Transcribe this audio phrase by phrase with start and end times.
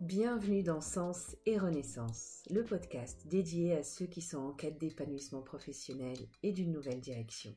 [0.00, 5.42] Bienvenue dans Sens et Renaissance, le podcast dédié à ceux qui sont en quête d'épanouissement
[5.42, 7.50] professionnel et d'une nouvelle direction.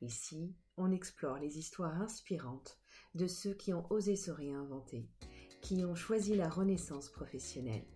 [0.00, 2.76] Ici, on explore les histoires inspirantes
[3.14, 5.08] de ceux qui ont osé se réinventer,
[5.62, 7.86] qui ont choisi la renaissance professionnelle.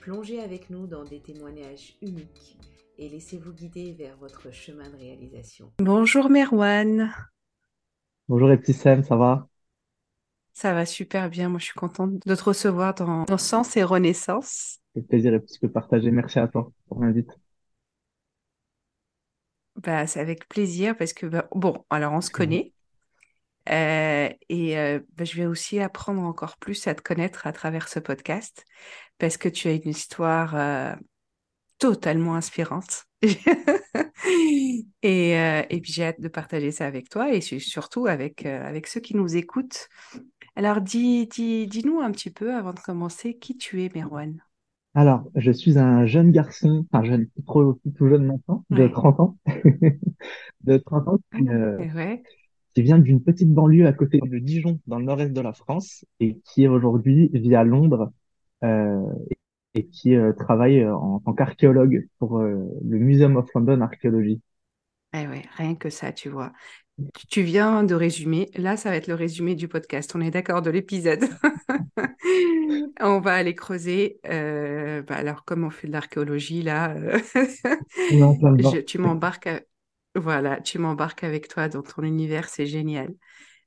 [0.00, 2.58] Plongez avec nous dans des témoignages uniques
[2.96, 5.72] et laissez-vous guider vers votre chemin de réalisation.
[5.80, 7.12] Bonjour Merwan.
[8.28, 9.48] Bonjour Eptissem, ça va?
[10.52, 11.48] Ça va super bien.
[11.48, 14.78] Moi, je suis contente de te recevoir dans, dans Sens et Renaissance.
[14.94, 16.10] C'est plaisir et plus que partagé.
[16.10, 17.32] Merci à toi pour m'inviter.
[19.76, 22.72] Bah, c'est avec plaisir parce que, bah, bon, alors on se connaît.
[23.68, 27.88] Euh, et euh, bah, je vais aussi apprendre encore plus à te connaître à travers
[27.88, 28.64] ce podcast
[29.18, 30.94] parce que tu as une histoire euh,
[31.78, 33.04] totalement inspirante.
[35.02, 39.00] et, et puis j'ai hâte de partager ça avec toi et surtout avec, avec ceux
[39.00, 39.88] qui nous écoutent
[40.60, 44.42] alors, dis, dis, dis-nous un petit peu, avant de commencer, qui tu es, Merwan?
[44.92, 49.38] Alors, je suis un jeune garçon, enfin jeune, trop, tout jeune maintenant, de 30 ans,
[50.64, 51.18] de 30 ans,
[51.48, 51.78] euh,
[52.74, 56.04] qui, vient d'une petite banlieue à côté de Dijon, dans le nord-est de la France,
[56.20, 58.12] et qui aujourd'hui vit à Londres
[58.62, 59.00] euh,
[59.72, 64.42] et qui euh, travaille en tant qu'archéologue pour le Museum of London Archaeology.
[65.14, 66.52] Eh ouais, rien que ça, tu vois.
[67.28, 68.50] Tu viens de résumer.
[68.56, 70.12] Là, ça va être le résumé du podcast.
[70.14, 71.24] On est d'accord de l'épisode.
[73.00, 74.20] on va aller creuser.
[74.26, 77.18] Euh, bah, alors, comme on fait de l'archéologie, là, euh,
[78.86, 79.48] tu m'embarques.
[80.14, 82.48] Voilà, tu m'embarques avec toi dans ton univers.
[82.48, 83.14] C'est génial.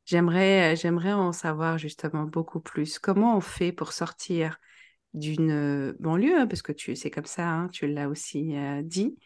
[0.06, 3.00] J'aimerais, j'aimerais en savoir justement beaucoup plus.
[3.00, 4.58] Comment on fait pour sortir
[5.14, 9.18] d'une banlieue, hein, parce que tu, c'est comme ça, hein, tu l'as aussi euh, dit.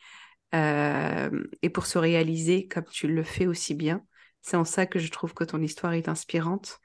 [0.55, 1.29] Euh,
[1.61, 4.03] et pour se réaliser comme tu le fais aussi bien.
[4.41, 6.79] C'est en ça que je trouve que ton histoire est inspirante.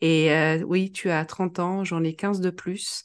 [0.00, 3.04] Et euh, oui, tu as 30 ans, j'en ai 15 de plus.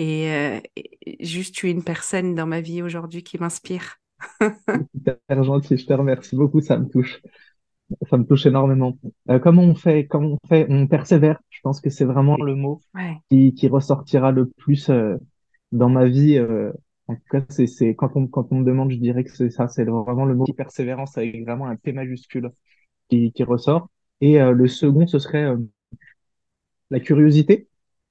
[0.00, 3.96] Euh, et, juste, tu es une personne dans ma vie aujourd'hui qui m'inspire.
[4.94, 7.20] Super gentil, je te remercie beaucoup, ça me touche.
[8.08, 8.96] Ça me touche énormément.
[9.42, 11.38] comment on fait Comment on fait On persévère?
[11.50, 12.80] Je pense que c'est vraiment le mot
[13.30, 14.90] qui, qui, ressortira le plus
[15.72, 16.40] dans ma vie
[17.08, 19.68] en tout cas, c'est, quand on quand on me demande, je dirais que c'est ça,
[19.68, 22.50] c'est vraiment le mot persévérance avec vraiment un P majuscule
[23.10, 23.88] qui, qui ressort.
[24.20, 25.58] Et euh, le second, ce serait euh,
[26.90, 27.68] la curiosité,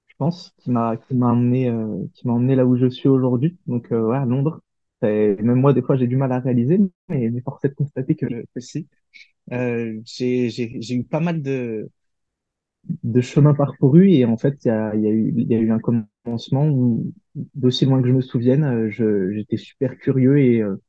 [0.08, 3.10] je pense, qui m'a qui m'a emmené euh, qui m'a emmené là où je suis
[3.10, 3.58] aujourd'hui.
[3.68, 4.62] Donc ouais, à Londres.
[5.04, 8.16] même moi, des fois, j'ai du mal à réaliser, mais, mais force est de constater
[8.16, 8.26] que,
[8.56, 8.88] que si.
[9.52, 11.90] j'ai j'ai j'ai eu pas mal de
[13.04, 15.80] de chemin parcouru et en fait il y a, y a y a eu un
[15.80, 17.14] commencement où
[17.56, 20.82] d'aussi loin que je me souvienne euh, j'étais super curieux et euh,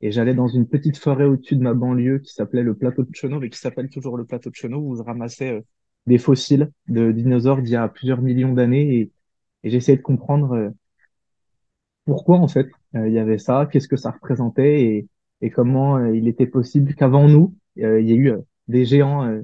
[0.00, 3.14] et j'allais dans une petite forêt au-dessus de ma banlieue qui s'appelait le plateau de
[3.14, 5.60] Chenot et qui s'appelle toujours le plateau de Chenot où je ramassais euh,
[6.06, 9.12] des fossiles de dinosaures d'il y a plusieurs millions d'années et,
[9.64, 10.72] et j'essayais de comprendre
[12.04, 15.08] pourquoi en fait il y avait ça qu'est-ce que ça représentait et
[15.40, 18.32] et comment il était possible qu'avant nous il y ait eu
[18.66, 19.42] des géants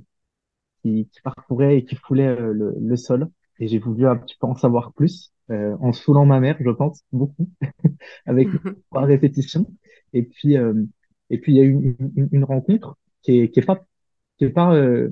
[0.85, 3.31] qui, qui parcourait et qui foulait euh, le, le, sol.
[3.59, 6.71] Et j'ai voulu un petit peu en savoir plus, euh, en saoulant ma mère, je
[6.71, 7.49] pense, beaucoup,
[8.27, 8.49] avec
[8.91, 9.67] trois répétitions.
[10.13, 10.85] Et puis, euh,
[11.31, 13.85] et puis il y a eu une, une, rencontre qui est, qui est pas,
[14.39, 15.11] qui est pas euh,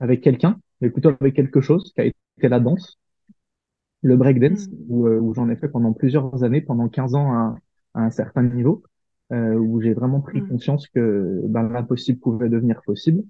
[0.00, 2.98] avec quelqu'un, mais plutôt avec quelque chose, qui a été la danse,
[4.02, 4.74] le breakdance, mm.
[4.88, 7.56] où, où j'en ai fait pendant plusieurs années, pendant 15 ans à,
[7.94, 8.84] à un certain niveau,
[9.30, 10.48] où j'ai vraiment pris mm.
[10.48, 13.24] conscience que ben, l'impossible pouvait devenir possible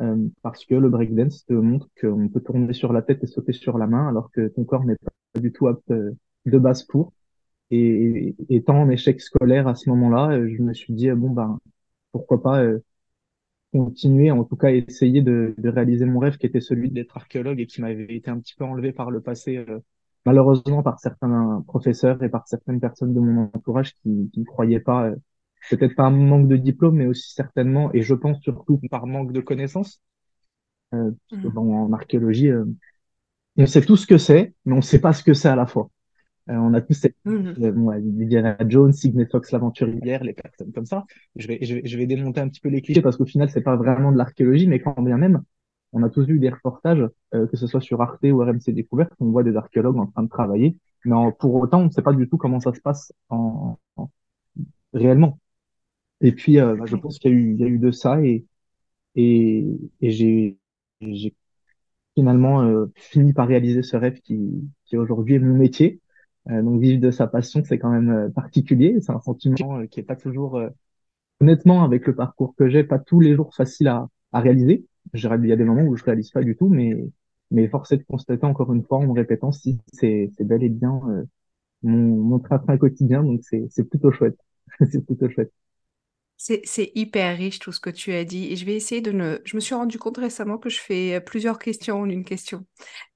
[0.00, 3.52] euh, parce que le breakdance te montre qu'on peut tourner sur la tête et sauter
[3.52, 6.12] sur la main alors que ton corps n'est pas du tout apte euh,
[6.46, 7.12] de base pour.
[7.70, 11.58] Et, étant en échec scolaire à ce moment-là, euh, je me suis dit bon ben
[12.12, 12.64] pourquoi pas
[13.72, 17.60] continuer, en tout cas essayer de, de, réaliser mon rêve qui était celui d'être archéologue
[17.60, 19.64] et qui m'avait été un petit peu enlevé par le passé,
[20.26, 25.12] malheureusement par certains professeurs et par certaines personnes de mon entourage qui ne croyaient pas
[25.68, 29.40] peut-être un manque de diplôme, mais aussi certainement, et je pense surtout par manque de
[29.40, 30.02] connaissances.
[30.92, 31.56] Euh, mmh.
[31.56, 32.64] en archéologie, euh,
[33.56, 35.56] on sait tout ce que c'est, mais on ne sait pas ce que c'est à
[35.56, 35.90] la fois.
[36.48, 40.86] Euh, on a tous cette, euh, bon, Indiana Jones, Sidney Fox, l'aventurière, les personnes comme
[40.86, 41.04] ça.
[41.36, 43.50] Je vais, je vais, je vais démonter un petit peu les clichés parce qu'au final,
[43.50, 45.42] c'est pas vraiment de l'archéologie, mais quand bien même,
[45.92, 49.12] on a tous vu des reportages, euh, que ce soit sur Arte ou RMC Découverte,
[49.20, 52.12] on voit des archéologues en train de travailler, mais pour autant, on ne sait pas
[52.12, 54.10] du tout comment ça se passe en, en
[54.92, 55.38] réellement.
[56.20, 57.90] Et puis, euh, bah, je pense qu'il y a eu, il y a eu de
[57.90, 58.46] ça et,
[59.16, 59.66] et,
[60.02, 60.58] et j'ai,
[62.14, 66.00] finalement euh, fini par réaliser ce rêve qui, qui aujourd'hui est mon métier.
[66.50, 68.96] Euh, donc, vivre de sa passion, c'est quand même particulier.
[69.00, 70.60] C'est un sentiment qui est pas toujours,
[71.40, 74.86] honnêtement, avec le parcours que j'ai, pas tous les jours facile à, à réaliser.
[75.14, 76.96] Il y a des moments où je réalise pas du tout, mais,
[77.50, 80.68] mais force est de constater encore une fois en me répétant si c'est bel et
[80.68, 81.24] bien euh,
[81.82, 84.38] mon, mon train quotidien, donc c'est plutôt chouette.
[84.90, 85.52] c'est plutôt chouette.
[86.42, 89.42] C'est hyper riche tout ce que tu as dit et je vais essayer de ne...
[89.44, 92.64] Je me suis rendu compte récemment que je fais euh, plusieurs questions en une question.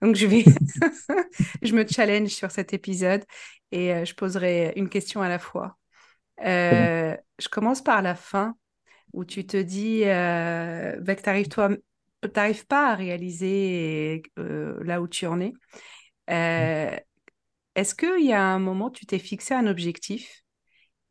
[0.03, 0.45] Donc je vais...
[1.63, 3.25] je me challenge sur cet épisode
[3.73, 5.79] et euh, je poserai une question à la fois.
[6.45, 8.59] Euh, je commence par la fin
[9.15, 15.41] où tu te dis bah, que tu n'arrives pas à réaliser là où tu en
[15.41, 15.55] es.
[16.29, 20.44] Est-ce qu'il y a un moment où tu t'es fixé un objectif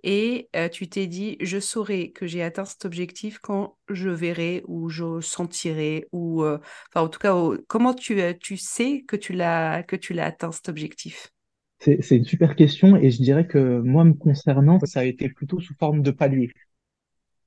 [0.04, 4.62] et euh, tu t'es dit, je saurai que j'ai atteint cet objectif quand je verrai
[4.68, 6.58] ou je sentirai ou, euh,
[6.90, 7.34] enfin en tout cas,
[7.68, 11.32] comment tu, euh, tu sais que tu l'as que tu l'as atteint cet objectif?
[11.80, 15.60] C'est une super question et je dirais que moi me concernant, ça a été plutôt
[15.60, 16.50] sous forme de palier.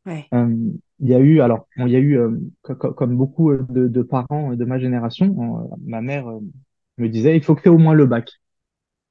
[0.05, 0.29] Ouais.
[0.33, 2.19] il y a eu, alors, il y a eu,
[2.63, 6.27] comme beaucoup de, de, parents de ma génération, ma mère
[6.99, 8.31] me disait, il faut que tu aies au moins le bac.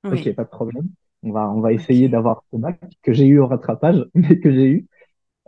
[0.04, 0.20] Oui.
[0.20, 0.88] Ok, pas de problème.
[1.26, 4.52] On va, on va essayer d'avoir ce bac que j'ai eu au rattrapage, mais que
[4.52, 4.88] j'ai eu.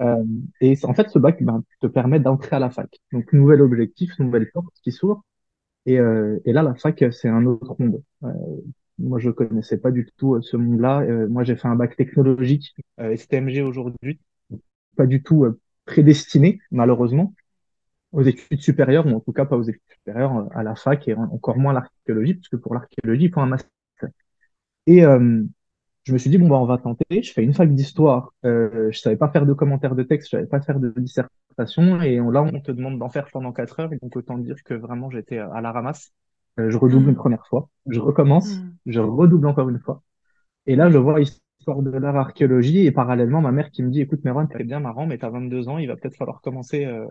[0.01, 0.23] Euh,
[0.61, 2.89] et en fait, ce bac ben, te permet d'entrer à la fac.
[3.13, 5.23] Donc, nouvel objectif, nouvelle porte qui s'ouvre.
[5.85, 8.03] Et, euh, et là, la fac, c'est un autre monde.
[8.23, 8.29] Euh,
[8.99, 11.01] moi, je connaissais pas du tout euh, ce monde-là.
[11.01, 14.19] Euh, moi, j'ai fait un bac technologique, STMG aujourd'hui,
[14.95, 15.45] pas du tout
[15.85, 17.33] prédestiné, malheureusement,
[18.11, 21.13] aux études supérieures, ou en tout cas pas aux études supérieures à la fac, et
[21.15, 23.69] encore moins l'archéologie, puisque pour l'archéologie, il faut un master.
[24.87, 25.03] Et,
[26.07, 27.21] je me suis dit, bon, bah, on va tenter.
[27.21, 28.33] Je fais une fac d'histoire.
[28.45, 32.01] Euh, je savais pas faire de commentaires de texte, je savais pas faire de dissertation.
[32.01, 33.91] Et là, on te demande d'en faire pendant quatre heures.
[33.91, 36.13] Et donc, autant dire que vraiment, j'étais à la ramasse.
[36.61, 37.15] Euh, je redouble une mm.
[37.15, 37.67] première fois.
[37.87, 38.55] Je recommence.
[38.55, 38.75] Mm.
[38.85, 40.01] Je redouble encore une fois.
[40.65, 42.85] Et là, je vois histoire de l'art archéologie.
[42.85, 45.67] Et parallèlement, ma mère qui me dit, écoute, Meron, t'es bien marrant, mais t'as 22
[45.67, 45.77] ans.
[45.77, 47.05] Il va peut-être falloir commencer euh,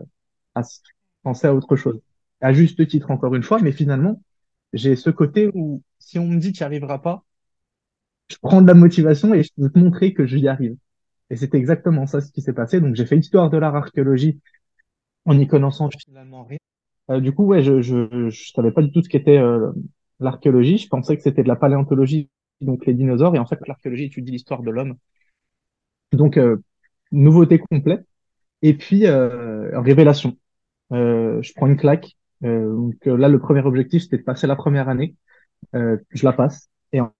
[0.55, 0.63] à
[1.21, 2.01] penser à autre chose.
[2.41, 3.59] À juste titre, encore une fois.
[3.61, 4.23] Mais finalement,
[4.73, 7.23] j'ai ce côté où si on me dit, tu n'y arriveras pas,
[8.29, 10.75] je prends de la motivation et je veux te montrer que j'y arrive.
[11.29, 12.79] Et c'était exactement ça ce qui s'est passé.
[12.81, 14.39] Donc j'ai fait histoire de l'art archéologie
[15.25, 16.57] en n'y connaissant finalement rien.
[17.09, 19.71] Euh, du coup, ouais, je, je, je savais pas du tout ce qu'était euh,
[20.19, 20.77] l'archéologie.
[20.77, 22.29] Je pensais que c'était de la paléontologie,
[22.61, 23.35] donc les dinosaures.
[23.35, 24.97] Et en fait, l'archéologie étudie l'histoire de l'homme.
[26.11, 26.57] Donc, euh,
[27.11, 28.05] nouveauté complète.
[28.61, 30.37] Et puis, euh, révélation.
[30.93, 32.17] Euh, je prends une claque.
[32.41, 35.15] donc là, le premier objectif, c'était de passer la première année.
[35.73, 36.69] je la passe.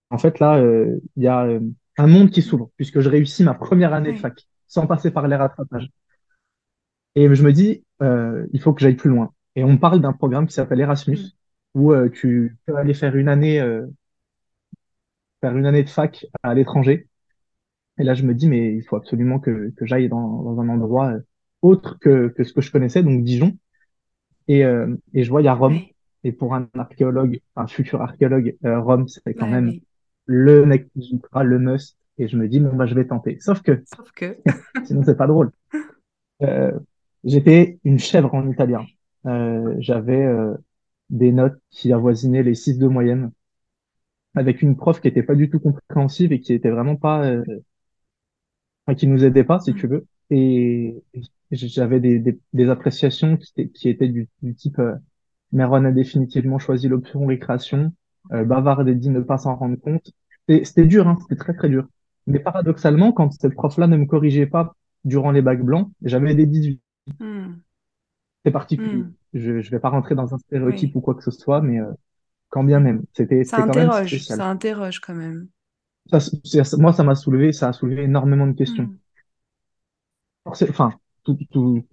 [0.10, 1.60] En, fait, là, euh, il y a euh,
[1.98, 5.28] un monde qui s'ouvre, puisque je réussis ma première année de fac, sans passer par
[5.28, 5.90] les rattrapages.
[7.16, 9.34] Et je me dis, euh, il faut que j'aille plus loin.
[9.56, 11.18] Et on parle d'un programme qui s'appelle Erasmus,
[11.76, 11.82] mm.
[11.82, 13.60] où tu peux aller faire une année,
[15.42, 17.08] faire une année de fac à l'étranger.
[18.00, 20.70] Et là, je me dis, mais il faut absolument que, que j'aille dans, dans, un
[20.70, 21.14] endroit
[21.64, 23.58] autre que, que ce que je connaissais, donc Dijon.
[24.48, 25.80] Et, et je vois, il y a Rome.
[26.28, 29.72] Et pour un archéologue, un futur archéologue, euh, Rome, c'est quand même
[30.28, 31.98] le mec le must.
[32.20, 33.40] Et je me dis, bon, bah, je vais tenter.
[33.40, 34.38] Sauf que, Sauf que...
[34.86, 35.52] sinon, c'est pas drôle.
[36.44, 36.72] Euh,
[37.24, 38.86] J'étais une chèvre en italien.
[39.26, 40.56] Euh, J'avais euh,
[41.10, 43.32] des notes qui avoisinaient les 6 de moyenne,
[44.36, 47.44] avec une prof qui était pas du tout compréhensive et qui était vraiment pas, euh,
[48.86, 50.06] enfin, qui nous aidait pas, si tu veux.
[50.30, 50.96] Et
[51.52, 54.96] j'avais des, des, des, appréciations qui, qui étaient du, du type euh,
[55.54, 57.94] Meron a définitivement choisi l'option récréation.
[58.32, 60.12] Euh, Bavard a dit ne pas s'en rendre compte.
[60.48, 61.88] C'était dur, hein, c'était très très dur.
[62.26, 66.46] Mais paradoxalement, quand cette prof-là ne me corrigeait pas durant les bacs blancs, j'avais des
[66.46, 66.82] 18.
[67.20, 67.56] Hmm.
[68.44, 69.04] C'est particulier.
[69.04, 69.14] Hmm.
[69.34, 71.92] Je ne vais pas rentrer dans un stéréotype ou quoi que ce soit, mais euh,
[72.50, 73.04] quand bien même.
[73.14, 75.48] C'était ça interroge, ça interroge quand même.
[76.78, 78.84] moi, ça m'a soulevé, ça a soulevé énormément de questions.
[78.84, 78.98] Hmm.
[80.46, 80.94] Enfin,
[81.24, 81.86] tout, tout,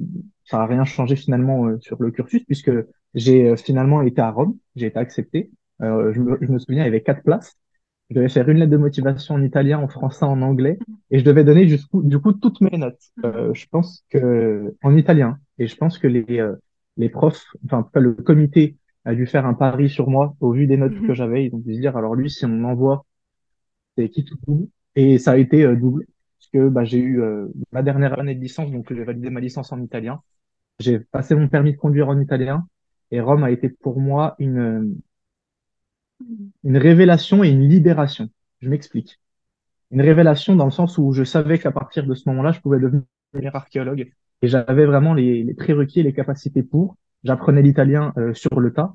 [0.44, 2.70] ça n'a rien changé finalement euh, sur le cursus puisque
[3.14, 5.50] j'ai euh, finalement été à Rome, j'ai été accepté.
[5.84, 7.56] Euh, je, me, je, me, souviens, il y avait quatre places.
[8.10, 10.78] Je devais faire une lettre de motivation en italien, en français, en anglais,
[11.10, 13.00] et je devais donner jusqu'où, du coup toutes mes notes.
[13.24, 16.54] Euh, je pense que en italien, et je pense que les euh,
[16.96, 18.76] les profs, enfin en tout cas le comité
[19.06, 21.46] a dû faire un pari sur moi au vu des notes que j'avais.
[21.46, 23.06] Ils ont dû se dire alors lui si on envoie,
[23.96, 26.04] c'est qui tout double, et ça a été double
[26.38, 27.22] puisque bah, j'ai eu
[27.72, 30.20] ma dernière année de licence, donc j'ai validé ma licence en italien.
[30.78, 32.66] J'ai passé mon permis de conduire en italien
[33.10, 35.00] et Rome a été pour moi une,
[36.64, 38.28] une révélation et une libération.
[38.60, 39.20] Je m'explique.
[39.90, 42.78] Une révélation dans le sens où je savais qu'à partir de ce moment-là, je pouvais
[42.78, 43.04] devenir
[43.54, 46.96] archéologue et j'avais vraiment les, les, prérequis et les capacités pour.
[47.22, 48.94] J'apprenais l'italien euh, sur le tas.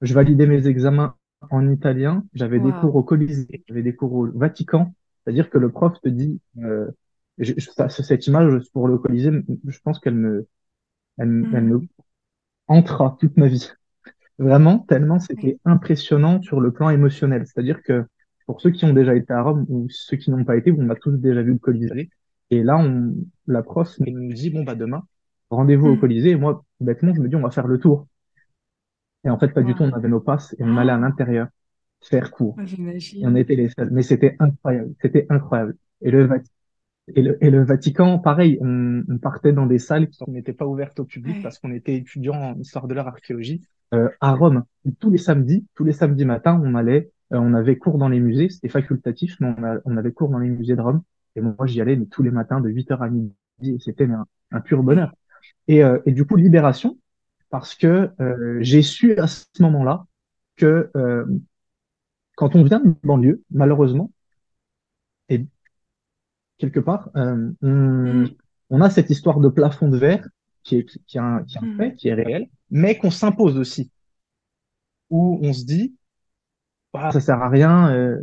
[0.00, 1.16] Je validais mes examens
[1.50, 2.24] en italien.
[2.34, 4.94] J'avais des cours au Colisée, j'avais des cours au Vatican.
[5.24, 6.90] C'est-à-dire que le prof te dit, euh,
[7.38, 7.52] je,
[7.88, 9.32] cette image pour le Colisée,
[9.66, 10.46] je pense qu'elle me,
[11.18, 11.68] elle, elle, mm.
[11.68, 11.80] me
[12.68, 13.70] entra toute ma vie.
[14.38, 17.46] Vraiment, tellement c'était impressionnant sur le plan émotionnel.
[17.46, 18.04] C'est-à-dire que
[18.46, 20.88] pour ceux qui ont déjà été à Rome ou ceux qui n'ont pas été, on
[20.90, 22.10] a tous déjà vu le Colisée.
[22.50, 23.14] Et là, on,
[23.46, 25.04] la prof nous dit, bon, bah, demain,
[25.50, 26.00] rendez-vous au hmm.
[26.00, 26.30] Colisée.
[26.30, 28.06] Et moi, bêtement, je me dis, on va faire le tour.
[29.24, 31.48] Et en fait, pas du tout, on avait nos passes et on allait à l'intérieur
[32.02, 32.56] faire cours.
[32.60, 33.90] Et on était les seuls.
[33.90, 34.94] Mais c'était incroyable.
[35.00, 35.76] C'était incroyable.
[36.02, 36.28] Et le,
[37.14, 40.66] et le, et le Vatican, pareil, on, on, partait dans des salles qui n'étaient pas
[40.66, 43.62] ouvertes au public parce qu'on était étudiants en histoire de l'art archéologie
[44.20, 44.64] à Rome.
[45.00, 48.20] tous les samedis, tous les samedis matins, on allait, euh, on avait cours dans les
[48.20, 51.02] musées, c'était facultatif, mais on, on, avait cours dans les musées de Rome.
[51.36, 54.26] Et moi, j'y allais mais tous les matins de 8h à midi, et c'était un,
[54.52, 55.12] un, pur bonheur.
[55.68, 56.98] Et, euh, et, du coup, libération,
[57.50, 60.06] parce que euh, j'ai su à ce moment-là
[60.56, 61.24] que euh,
[62.36, 64.10] quand on vient de banlieue, malheureusement,
[65.28, 65.46] et
[66.58, 68.30] quelque part, euh, on, mm.
[68.70, 70.28] on, a cette histoire de plafond de verre
[70.62, 71.76] qui est, qui, un mm.
[71.76, 73.90] fait, qui est réel, mais qu'on s'impose aussi.
[75.08, 75.94] Où on se dit,
[76.92, 78.20] ah, ça sert à rien, euh,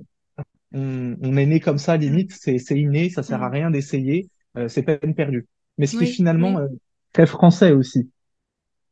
[0.73, 3.53] on, on, est né comme ça, limite, c'est inné, ça sert à mm.
[3.53, 5.47] rien d'essayer, euh, c'est peine perdue.
[5.77, 6.67] Mais ce qui est finalement euh,
[7.13, 8.11] très français aussi.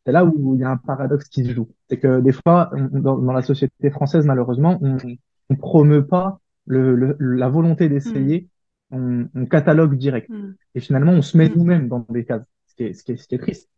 [0.06, 1.70] C'est là où il y a un paradoxe qui se joue.
[1.90, 4.98] C'est que des fois, dans, dans, la société française, malheureusement, on
[5.50, 8.48] ne promeut pas le, le, la volonté d'essayer
[8.92, 10.30] on, on, catalogue direct.
[10.30, 10.54] Hmm.
[10.74, 13.18] Et finalement, on se met nous-mêmes dans des cases, ce qui est, ce qui est,
[13.18, 13.70] ce qui est triste.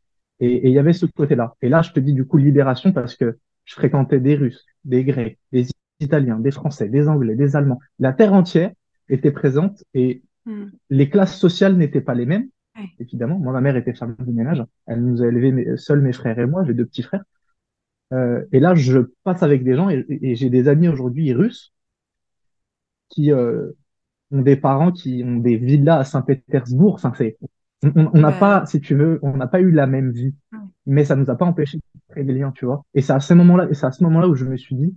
[0.41, 1.55] Et il y avait ce côté-là.
[1.61, 5.03] Et là, je te dis du coup libération parce que je fréquentais des Russes, des
[5.03, 5.67] Grecs, des
[5.99, 7.79] Italiens, des Français, des Anglais, des Allemands.
[7.99, 8.71] La terre entière
[9.07, 10.65] était présente et hmm.
[10.89, 12.49] les classes sociales n'étaient pas les mêmes.
[12.99, 14.63] Évidemment, moi, ma mère était femme de ménage.
[14.87, 16.63] Elle nous a élevés seuls mes frères et moi.
[16.65, 17.23] J'ai deux petits frères.
[18.13, 21.71] Euh, et là, je passe avec des gens et, et j'ai des amis aujourd'hui russes
[23.09, 23.71] qui, euh,
[24.31, 26.95] ont des parents qui ont des villas à Saint-Pétersbourg.
[26.95, 27.37] Enfin, c'est,
[27.83, 30.35] on n'a pas, si tu veux, on n'a pas eu la même vie,
[30.85, 32.83] mais ça nous a pas empêché de créer des liens, tu vois.
[32.93, 34.95] Et c'est à ce moment-là, et c'est à ce moment-là où je me suis dit,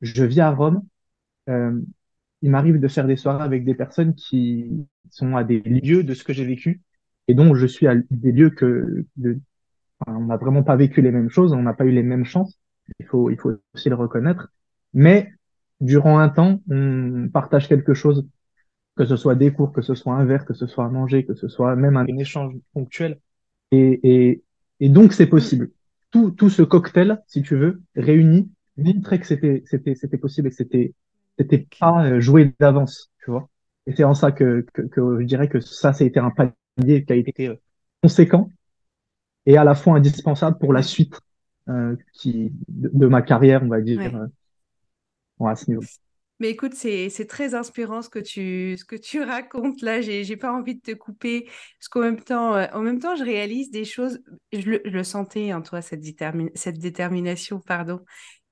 [0.00, 0.82] je vis à Rome.
[1.48, 1.80] Euh,
[2.42, 6.14] il m'arrive de faire des soirées avec des personnes qui sont à des lieux de
[6.14, 6.80] ce que j'ai vécu
[7.28, 9.38] et dont je suis à des lieux que de,
[10.00, 12.24] enfin, on n'a vraiment pas vécu les mêmes choses, on n'a pas eu les mêmes
[12.24, 12.58] chances.
[12.98, 14.52] Il faut, il faut aussi le reconnaître.
[14.94, 15.32] Mais
[15.80, 18.26] durant un temps, on partage quelque chose
[19.00, 21.24] que ce soit des cours, que ce soit un verre, que ce soit à manger,
[21.24, 23.18] que ce soit même un échange ponctuel.
[23.70, 24.44] Et, et,
[24.78, 25.70] et donc, c'est possible.
[26.10, 30.50] Tout, tout ce cocktail, si tu veux, réuni, montrait que c'était, c'était, c'était possible et
[30.50, 30.92] que c'était,
[31.38, 33.48] c'était pas euh, joué d'avance, tu vois.
[33.86, 37.12] Et c'est en ça que, que, que, je dirais que ça, été un palier qui
[37.14, 37.54] a été euh,
[38.02, 38.50] conséquent
[39.46, 41.18] et à la fois indispensable pour la suite
[41.70, 45.80] euh, qui, de, ma carrière, on va dire, euh, à ce niveau.
[46.40, 50.00] Mais écoute, c'est très inspirant ce que tu, ce que tu racontes là.
[50.00, 51.44] J'ai n'ai pas envie de te couper.
[51.78, 54.20] Parce qu'en même temps, euh, en même temps, je réalise des choses.
[54.52, 56.02] Je le, sentais en toi, cette,
[56.54, 58.00] cette détermination, pardon.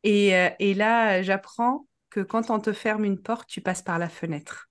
[0.05, 3.99] Et, euh, et là, j'apprends que quand on te ferme une porte, tu passes par
[3.99, 4.69] la fenêtre.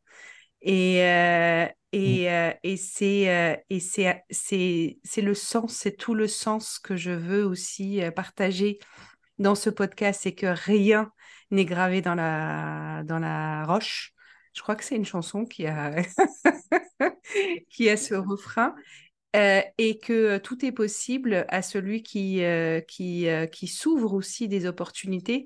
[0.61, 2.53] Et, euh, et, mmh.
[2.63, 8.79] et c'est et c'est le sens, c'est tout le sens que je veux aussi partager
[9.39, 11.11] dans ce podcast, c'est que rien
[11.51, 14.13] n'est gravé dans la, dans la roche.
[14.53, 15.95] Je crois que c'est une chanson qui a,
[17.69, 18.75] qui a ce refrain.
[19.35, 24.47] Euh, et que tout est possible à celui qui, euh, qui, euh, qui s'ouvre aussi
[24.47, 25.45] des opportunités.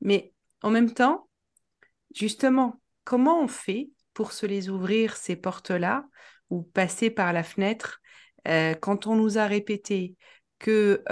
[0.00, 0.32] Mais
[0.62, 1.28] en même temps,
[2.14, 6.06] justement, comment on fait pour se les ouvrir, ces portes-là,
[6.48, 8.00] ou passer par la fenêtre,
[8.80, 10.16] quand on nous a répété
[10.60, 11.02] que,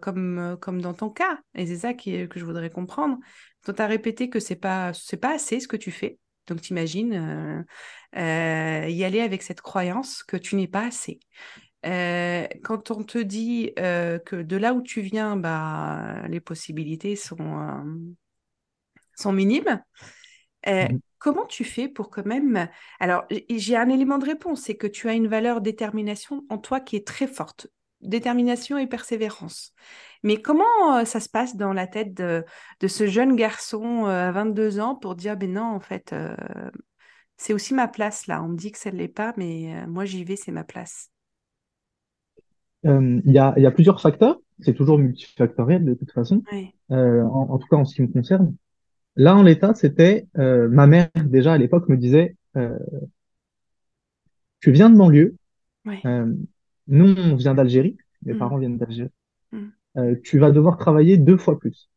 [0.00, 3.18] comme, comme dans ton cas, et c'est ça qui, que je voudrais comprendre,
[3.72, 6.18] tu as répété que c'est pas c'est pas assez ce que tu fais.
[6.46, 7.62] Donc t'imagines euh,
[8.16, 11.18] euh, y aller avec cette croyance que tu n'es pas assez.
[11.84, 17.84] Euh, quand on te dit que de là où tu viens, bah, les possibilités sont,
[19.14, 19.82] sont minimes,
[20.66, 22.68] mmh comment tu fais pour quand même...
[23.00, 26.78] Alors, j'ai un élément de réponse, c'est que tu as une valeur détermination en toi
[26.78, 27.66] qui est très forte.
[28.02, 29.72] Détermination et persévérance.
[30.22, 32.44] Mais comment ça se passe dans la tête de,
[32.86, 36.14] ce jeune garçon à 22 ans pour dire, ben non, en fait,
[37.36, 38.42] c'est aussi ma place là.
[38.42, 41.10] On me dit que ça ne l'est pas, mais moi j'y vais, c'est ma place.
[42.84, 44.38] Il y, a, plusieurs facteurs.
[44.60, 46.42] C'est toujours multifactoriel de toute façon.
[46.90, 48.54] en, tout cas, en ce qui me concerne.
[49.16, 52.36] Là, en l'état, c'était ma mère déjà à l'époque me disait,
[54.60, 55.36] tu viens de banlieue.
[56.88, 57.96] Nous, on vient d'Algérie.
[58.22, 58.38] Mes mmh.
[58.38, 59.10] parents viennent d'Algérie.
[59.52, 59.66] Mmh.
[59.98, 61.90] Euh, tu vas devoir travailler deux fois plus.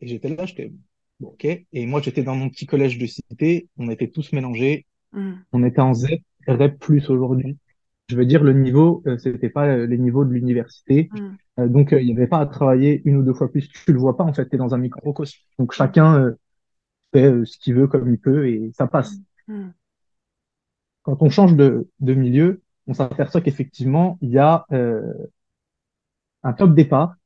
[0.00, 0.72] Et j'étais là, j'étais,
[1.20, 1.44] bon, ok.
[1.44, 5.32] Et moi, j'étais dans mon petit collège de cité, on était tous mélangés, mm.
[5.52, 6.06] on était en Z,
[6.46, 7.58] REP plus aujourd'hui.
[8.08, 11.10] Je veux dire, le niveau, euh, c'était pas euh, les niveaux de l'université.
[11.58, 11.68] Mm.
[11.68, 13.68] donc, il n'y avait pas à travailler une ou deux fois plus.
[13.68, 15.40] Tu le vois pas, en fait, tu es dans un microcosme.
[15.58, 16.34] Donc, chacun
[17.12, 19.16] fait ce qu'il veut comme il peut et ça passe.
[19.48, 19.70] Mm.
[21.02, 24.66] Quand on change de, de milieu, on s'aperçoit qu'effectivement, il y a
[26.44, 27.16] un top départ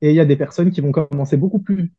[0.00, 1.92] et il y a des personnes qui vont commencer beaucoup plus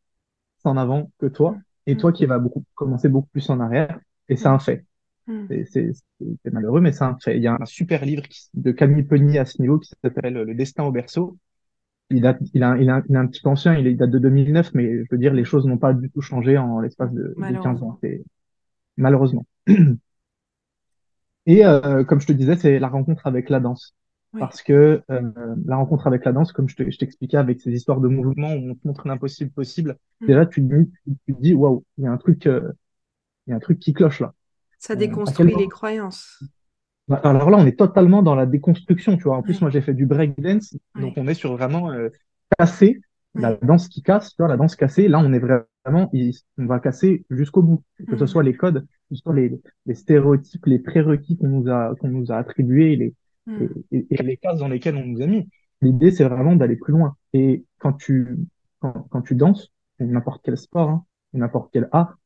[0.64, 3.98] en avant que toi et toi qui vas beaucoup, commencer beaucoup plus en arrière.
[4.28, 4.84] Et c'est un fait.
[5.26, 5.46] Hmm.
[5.68, 7.36] C'est malheureux, mais c'est un fait.
[7.36, 10.54] Il y a un super livre de Camille Pegny à ce niveau qui s'appelle Le
[10.54, 11.38] destin au berceau.
[12.10, 14.18] Il a, il a, il a, il a un petit peu ancien, il date de
[14.20, 17.34] 2009, mais je veux dire, les choses n'ont pas du tout changé en l'espace de,
[17.36, 17.98] de 15 ans.
[18.96, 19.46] Malheureusement.
[21.46, 23.94] Et euh, comme je te disais, c'est la rencontre avec la danse.
[24.38, 25.22] Parce que euh,
[25.64, 28.74] la rencontre avec la danse, comme je t'expliquais avec ces histoires de mouvement où on
[28.74, 30.26] te montre l'impossible possible, mm.
[30.26, 30.90] déjà tu te dis,
[31.26, 32.72] tu te dis waouh, il y a un truc, euh,
[33.46, 34.34] il y a un truc qui cloche là.
[34.78, 36.42] Ça euh, déconstruit les croyances.
[37.08, 39.36] Bah, alors là, on est totalement dans la déconstruction, tu vois.
[39.36, 41.92] En plus, moi, j'ai fait du breakdance, donc on est sur vraiment
[42.58, 43.00] casser
[43.34, 45.06] la danse qui casse, tu vois, la danse cassée.
[45.06, 46.10] Là, on est vraiment,
[46.58, 48.26] on va casser jusqu'au bout, que ce mm.
[48.26, 52.32] soit les codes, ce soit les, les stéréotypes, les prérequis qu'on nous a qu'on nous
[52.32, 53.14] a attribués, les
[53.46, 53.66] Mm.
[53.92, 55.48] et, les cases dans lesquelles on nous a mis.
[55.80, 57.16] L'idée, c'est vraiment d'aller plus loin.
[57.32, 58.36] Et quand tu,
[58.80, 62.18] quand, quand tu danses, n'importe quel sport, hein, n'importe quel art,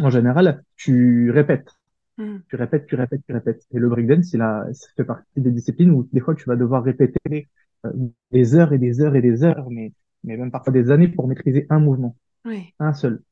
[0.00, 1.70] en général, tu répètes.
[2.18, 2.38] Mm.
[2.48, 3.66] Tu répètes, tu répètes, tu répètes.
[3.72, 6.56] Et le breakdance, il a, ça fait partie des disciplines où des fois tu vas
[6.56, 7.48] devoir répéter
[7.84, 7.92] euh,
[8.32, 9.92] des heures et des heures et des heures, mais,
[10.24, 12.16] mais même parfois des années pour maîtriser un mouvement.
[12.44, 12.74] Oui.
[12.78, 13.22] Un seul.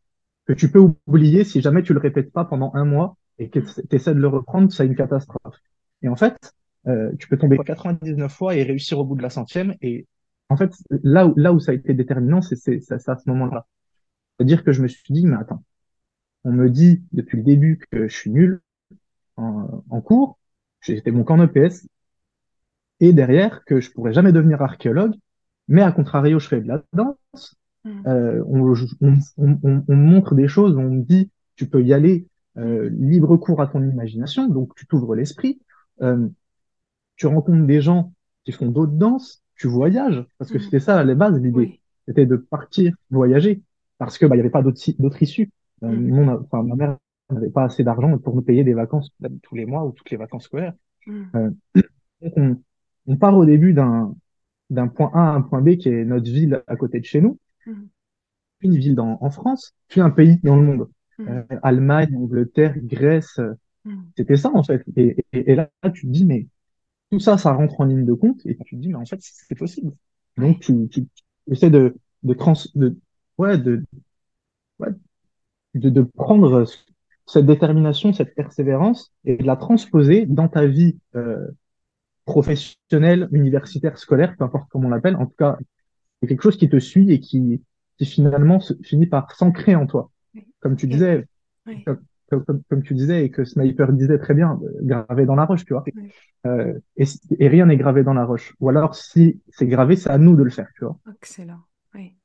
[0.46, 3.60] Que tu peux oublier si jamais tu le répètes pas pendant un mois et que
[3.60, 5.56] tu essaies de le reprendre, c'est une catastrophe.
[6.02, 6.36] Et en fait,
[6.86, 9.74] euh, tu peux tomber 99 fois et réussir au bout de la centième.
[9.80, 10.06] Et
[10.50, 10.72] en fait,
[11.02, 13.66] là où, là où ça a été déterminant, c'est à ce moment-là.
[14.38, 15.64] C'est-à-dire que je me suis dit, mais attends,
[16.44, 18.60] on me dit depuis le début que je suis nul
[19.36, 20.38] en, en cours,
[20.82, 21.88] j'étais mon camp EPS,
[23.00, 25.14] et derrière que je pourrais jamais devenir archéologue,
[25.68, 27.56] mais à contrario, je fais de la danse.
[27.84, 28.06] Mm.
[28.06, 32.88] Euh, on, on, on, on, montre des choses, on dit, tu peux y aller euh,
[32.90, 35.60] libre cours à ton imagination, donc tu t'ouvres l'esprit.
[36.02, 36.28] Euh,
[37.16, 38.12] tu rencontres des gens
[38.44, 40.62] qui font d'autres danses, tu voyages, parce que mm.
[40.62, 43.62] c'était ça à la base l'idée, c'était de partir voyager,
[43.98, 45.50] parce que bah il y avait pas d'autres issues.
[45.82, 46.42] Euh, mm.
[46.44, 46.96] enfin ma mère
[47.30, 49.10] n'avait pas assez d'argent pour nous payer des vacances
[49.42, 50.74] tous les mois ou toutes les vacances scolaires.
[51.06, 51.22] Mm.
[51.34, 51.50] Euh,
[52.36, 52.56] on,
[53.06, 54.14] on, part au début d'un
[54.70, 57.20] d'un point A à un point B qui est notre ville à côté de chez
[57.20, 57.38] nous,
[58.60, 60.88] une ville dans, en France, puis un pays dans le monde.
[61.20, 63.38] Euh, Allemagne, Angleterre, Grèce,
[64.16, 64.84] c'était ça en fait.
[64.96, 66.46] Et, et, et, là, tu te dis, mais
[67.10, 69.18] tout ça, ça rentre en ligne de compte et tu te dis, mais en fait,
[69.20, 69.92] c'est possible.
[70.36, 71.06] Donc, tu, tu,
[71.50, 72.96] essaies de, de trans, de,
[73.38, 73.84] ouais, de,
[74.78, 74.88] ouais,
[75.74, 76.64] de, de prendre
[77.26, 81.46] cette détermination, cette persévérance et de la transposer dans ta vie euh,
[82.24, 85.16] professionnelle, universitaire, scolaire, peu importe comment on l'appelle.
[85.16, 85.58] En tout cas,
[86.24, 87.62] c'est quelque chose qui te suit et qui,
[87.98, 90.10] qui finalement se, finit par s'ancrer en toi.
[90.60, 91.26] Comme tu disais,
[92.30, 95.74] comme, tu disais et que Sniper disait très bien, euh, gravé dans la roche, tu
[95.74, 95.84] vois.
[96.46, 97.04] Euh, et,
[97.38, 98.54] et, rien n'est gravé dans la roche.
[98.60, 100.98] Ou alors, si c'est gravé, c'est à nous de le faire, tu vois.
[101.14, 101.60] Excellent.
[101.94, 102.16] Oui.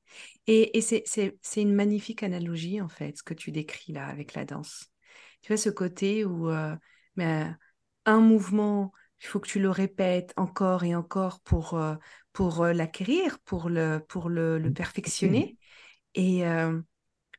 [0.47, 4.45] Et, et c'est une magnifique analogie, en fait, ce que tu décris là avec la
[4.45, 4.87] danse.
[5.41, 6.75] Tu vois, ce côté où euh,
[7.15, 7.45] mais,
[8.05, 11.95] un mouvement, il faut que tu le répètes encore et encore pour, euh,
[12.33, 15.57] pour l'acquérir, pour le, pour le, le perfectionner.
[16.15, 16.43] Et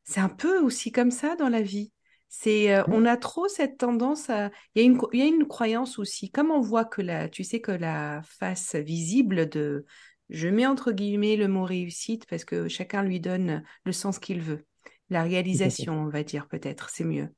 [0.04, 1.92] c'est un peu aussi comme ça dans la vie.
[2.28, 4.50] C'est, euh, on a trop cette tendance à.
[4.74, 7.28] Il y, a une, il y a une croyance aussi, comme on voit que la,
[7.28, 9.84] tu sais que la face visible de,
[10.28, 14.40] je mets entre guillemets le mot réussite parce que chacun lui donne le sens qu'il
[14.40, 14.64] veut.
[15.10, 17.28] La réalisation, on va dire peut-être, c'est mieux.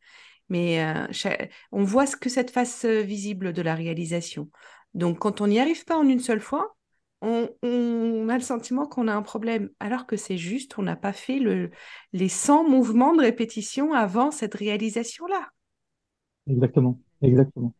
[0.48, 1.07] Mais euh,
[1.70, 4.50] on voit ce que cette face euh, visible de la réalisation.
[4.94, 6.76] Donc quand on n'y arrive pas en une seule fois,
[7.22, 11.12] on, a le sentiment qu'on a un problème, alors que c'est juste, on n'a pas
[11.12, 11.70] fait le,
[12.12, 15.48] les 100 mouvements de répétition avant cette réalisation-là.
[16.48, 17.74] Exactement, exactement.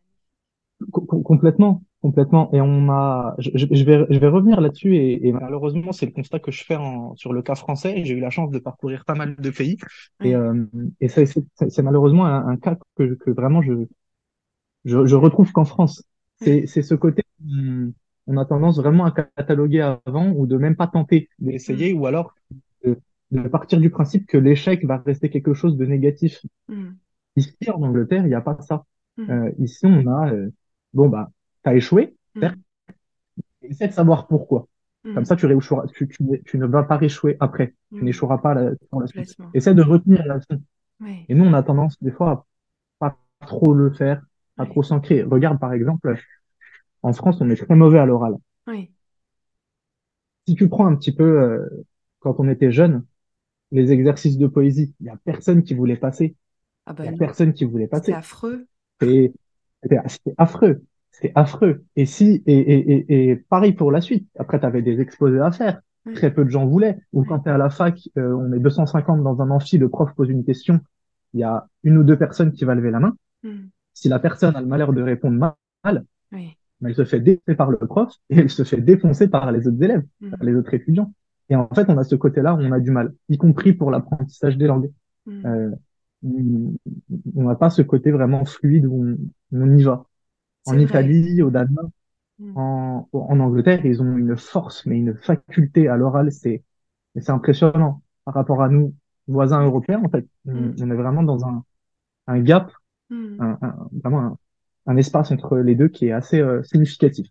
[0.89, 2.53] complètement, complètement.
[2.53, 6.51] Et on a, je, vais, je vais revenir là-dessus et, malheureusement, c'est le constat que
[6.51, 6.77] je fais
[7.15, 8.03] sur le cas français.
[8.03, 9.77] J'ai eu la chance de parcourir pas mal de pays
[10.21, 10.65] et, euh,
[10.99, 13.73] et c'est malheureusement un, cas que, que vraiment je,
[14.83, 16.03] je, je retrouve qu'en France.
[16.41, 17.23] C'est ce côté,
[18.27, 21.99] on a tendance vraiment à cataloguer avant ou de même pas tenter d'essayer mm.
[21.99, 22.35] ou alors
[22.83, 26.41] de, partir du principe que l'échec va rester quelque chose de négatif.
[26.67, 26.91] Mm.
[27.37, 28.85] Ici, en Angleterre, il n'y a pas ça.
[29.15, 29.29] Mm.
[29.29, 30.49] Euh, ici, on a, euh,
[30.93, 31.31] bon, bah,
[31.63, 32.15] t'as échoué,
[33.61, 34.67] essaie de savoir pourquoi.
[35.03, 35.47] Comme ça, tu,
[35.93, 37.75] tu, tu, ne vas pas réchouer après.
[37.93, 39.35] Tu n'échoueras pas la, la suite.
[39.53, 40.61] Essaie de retenir la leçon.
[41.27, 42.45] Et nous, on a tendance, des fois, à
[42.99, 44.21] pas trop le faire,
[44.57, 45.23] à trop s'ancrer.
[45.23, 46.15] Regarde, par exemple,
[47.01, 48.35] en France, on est très mauvais à l'oral.
[48.67, 48.91] Oui.
[50.47, 51.85] si tu prends un petit peu, euh,
[52.19, 53.03] quand on était jeune,
[53.71, 56.35] les exercices de poésie, il y a personne qui voulait passer.
[56.85, 58.11] Ah il y a bah personne qui voulait passer.
[58.11, 58.67] C'est affreux.
[59.01, 59.99] C'était
[60.37, 60.81] affreux.
[61.13, 61.85] C'est affreux.
[61.95, 64.27] Et si, et, et, et, pareil pour la suite.
[64.37, 65.81] Après, tu avais des exposés à faire.
[66.15, 66.97] Très peu de gens voulaient.
[67.13, 69.87] Ou quand tu es à la fac, euh, on est 250 dans un amphi, le
[69.87, 70.81] prof pose une question,
[71.33, 73.15] il y a une ou deux personnes qui va lever la main.
[73.43, 73.67] Hmm.
[73.93, 77.77] Si la personne a le malheur de répondre mal, elle se fait défoncer par le
[77.77, 80.31] prof et elle se fait défoncer par les autres élèves, hmm.
[80.31, 81.13] par les autres étudiants.
[81.49, 83.91] Et en fait, on a ce côté-là où on a du mal, y compris pour
[83.91, 84.91] l'apprentissage des langues.
[85.25, 85.45] Hmm.
[85.45, 85.71] Euh,
[86.23, 89.17] on n'a pas ce côté vraiment fluide où
[89.51, 90.05] on, y va.
[90.65, 91.89] En Italie, au Danemark,
[92.39, 92.57] mm.
[92.57, 96.63] en, en, Angleterre, ils ont une force, mais une faculté à l'oral, c'est
[97.15, 98.95] c'est impressionnant par rapport à nous,
[99.27, 100.25] voisins européens, en fait.
[100.47, 100.91] On, mm.
[100.91, 101.63] est vraiment dans un,
[102.27, 102.71] un gap,
[103.09, 103.41] mm.
[103.41, 104.39] un, vraiment
[104.87, 107.27] un, espace entre les deux qui est assez euh, significatif.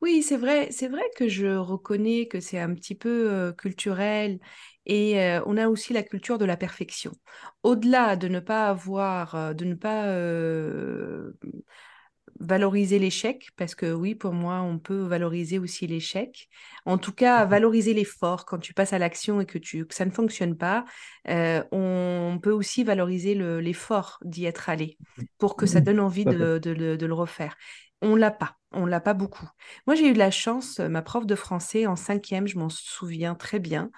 [0.00, 4.40] Oui, c'est vrai, c'est vrai que je reconnais que c'est un petit peu euh, culturel
[4.86, 7.12] et on a aussi la culture de la perfection.
[7.62, 10.06] Au-delà de ne pas avoir, de ne pas
[12.42, 16.48] valoriser l'échec, parce que oui, pour moi, on peut valoriser aussi l'échec.
[16.84, 19.94] En tout cas, mmh valoriser l'effort quand tu passes à l'action et que, tu, que
[19.94, 20.84] ça ne fonctionne pas.
[21.26, 24.98] on peut aussi valoriser l'effort d'y être allé
[25.38, 27.56] pour que ça mmh donne envie de, de, le refaire.
[28.00, 29.48] On l'a pas, on l'a pas beaucoup.
[29.86, 33.36] Moi, j'ai eu de la chance, ma prof de français en cinquième, je m'en souviens
[33.36, 33.90] très bien.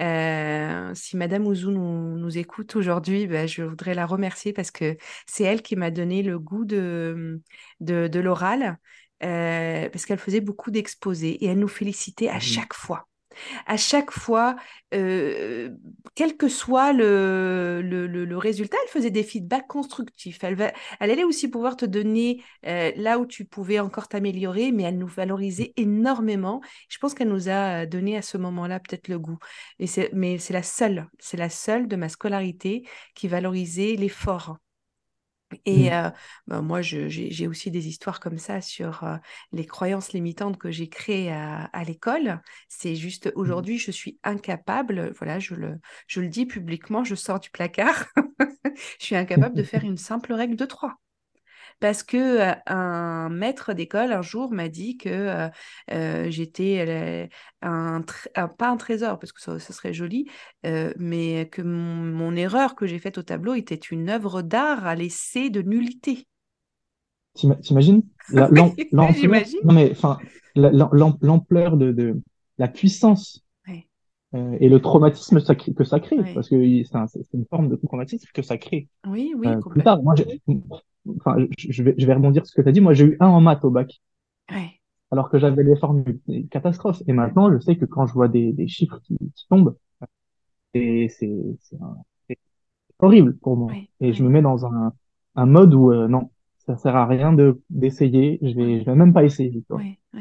[0.00, 5.44] Euh, si Madame Ouzou nous, écoute aujourd'hui, bah, je voudrais la remercier parce que c'est
[5.44, 7.40] elle qui m'a donné le goût de,
[7.80, 8.78] de, l'oral,
[9.22, 13.08] euh, parce qu'elle faisait beaucoup d'exposés et elle nous félicitait à mmh chaque fois
[13.66, 14.56] à chaque fois,
[14.94, 15.70] euh,
[16.14, 20.42] quel que soit le, le, résultat, elle faisait des feedbacks constructifs.
[20.42, 24.84] Elle, elle allait aussi pouvoir te donner euh, là où tu pouvais encore t'améliorer, mais
[24.84, 26.60] elle nous valorisait énormément.
[26.88, 29.38] Je pense qu'elle nous a donné à ce moment-là peut-être le goût.
[29.78, 34.58] Et mais c'est la seule, c'est la seule de ma scolarité qui valorisait l'effort.
[35.64, 36.12] Et mmh.
[36.46, 39.04] bah, moi, j'ai aussi des histoires comme ça sur
[39.52, 42.40] les croyances limitantes que j'ai créées à, l'école.
[42.68, 43.32] C'est juste mmh.
[43.36, 48.06] aujourd'hui, je suis incapable, voilà, je le, je le dis publiquement, je sors du placard,
[49.00, 50.98] je suis incapable de faire une simple règle de trois
[51.80, 55.48] parce que un maître d'école un jour m'a dit que
[55.88, 57.28] j'étais
[57.62, 58.02] un,
[58.58, 60.28] pas un trésor parce que ça, serait joli,
[60.64, 65.50] mais que mon, erreur que j'ai faite au tableau était une œuvre d'art à l'essai
[65.50, 66.26] de nullité.
[67.34, 68.02] T'imagines
[68.92, 69.12] Non
[69.72, 70.18] mais enfin
[70.54, 72.16] l'ampleur de,
[72.58, 73.44] la puissance
[74.34, 75.40] et le traumatisme
[75.74, 78.88] que ça crée, parce que c'est une forme de traumatisme que ça crée.
[79.06, 79.48] Oui, oui.
[79.70, 80.14] plus tard, moi,
[81.16, 82.80] enfin, je vais, je vais rebondir sur ce que tu as dit.
[82.80, 84.00] Moi, j'ai eu un en maths au bac.
[85.10, 86.20] Alors que j'avais les formules.
[86.50, 87.02] Catastrophe.
[87.06, 89.76] Et maintenant, je sais que quand je vois des, des chiffres qui, qui tombent,
[90.74, 91.08] c'est,
[92.98, 93.72] horrible pour moi.
[94.00, 94.92] Et je me mets dans un,
[95.34, 96.30] un mode où, euh, non,
[96.66, 98.38] ça sert à rien de, d'essayer.
[98.42, 99.62] Je vais, je vais même pas essayer.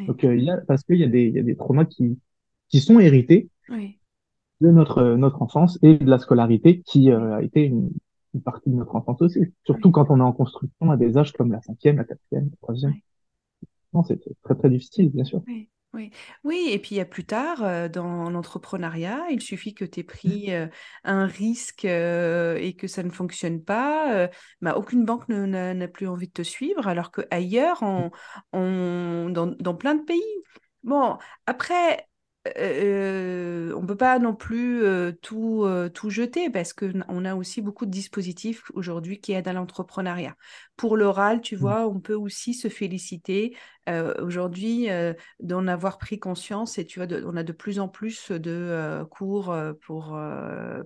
[0.08, 2.17] Donc, euh, y a, parce qu'il y a des, il y a des traumas qui,
[2.69, 3.50] qui sont hérités
[4.62, 7.91] de notre, notre enfance et de la scolarité qui euh, a été une,
[8.38, 9.39] une partie de notre enfance aussi.
[9.65, 12.58] Surtout quand on est en construction à des âges comme la cinquième, la quatrième, la
[12.62, 12.93] troisième.
[13.93, 15.41] Non, c'est très très difficile, bien sûr.
[15.47, 15.69] Oui.
[15.93, 16.12] Oui.
[16.43, 20.02] oui, et puis il y a plus tard, euh, dans l'entrepreneuriat, il suffit que tu
[20.02, 20.67] aies pris euh,
[21.06, 24.30] un risque euh, et que ça ne fonctionne pas.
[24.62, 28.12] bah, aucune banque n'a plus envie de te suivre, alors qu'ailleurs, on,
[28.54, 30.21] on, dans, dans plein de pays.
[30.84, 32.06] Bon, après,
[32.57, 37.36] euh, on ne peut pas non plus euh, tout, euh, tout jeter parce qu'on a
[37.36, 40.36] aussi beaucoup de dispositifs aujourd'hui qui aident à l'entrepreneuriat.
[40.75, 41.60] Pour l'oral, tu mmh.
[41.60, 43.55] vois, on peut aussi se féliciter
[44.19, 44.88] aujourd'hui
[45.39, 49.56] d'en avoir pris conscience et tu vois, on a de plus en plus de cours
[49.82, 50.19] pour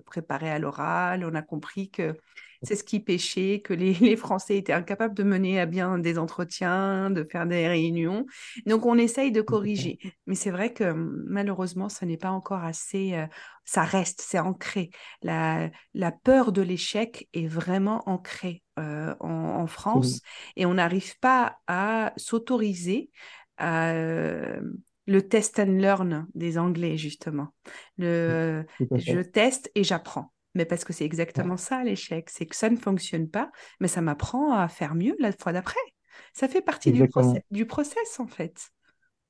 [0.06, 1.24] préparer à l'oral.
[1.24, 2.14] On a compris que
[2.62, 7.10] c'est ce qui pêchait, que les, Français étaient incapables de mener à bien des entretiens,
[7.10, 8.26] de faire des réunions.
[8.66, 9.98] Donc on essaye de corriger.
[10.26, 13.26] Mais c'est vrai que malheureusement, ça n'est pas encore assez, euh,
[13.64, 14.90] ça reste, c'est ancré.
[15.22, 20.20] La, la peur de l'échec est vraiment ancrée euh, en, France
[20.56, 23.10] et on n'arrive pas à s'autoriser
[23.58, 23.92] à
[25.06, 27.48] le test and learn des Anglais, justement.
[27.98, 30.32] Le, je teste et j'apprends.
[30.54, 34.02] Mais parce que c'est exactement ça l'échec, c'est que ça ne fonctionne pas, mais ça
[34.02, 35.80] m'apprend à faire mieux la fois d'après.
[36.34, 38.70] Ça fait partie du, process, du process en fait.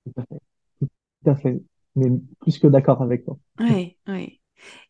[0.04, 0.40] Tout à fait.
[0.80, 1.62] Tout à fait.
[1.96, 2.08] Mais
[2.40, 3.38] plus que d'accord avec toi.
[3.60, 4.40] Oui, oui.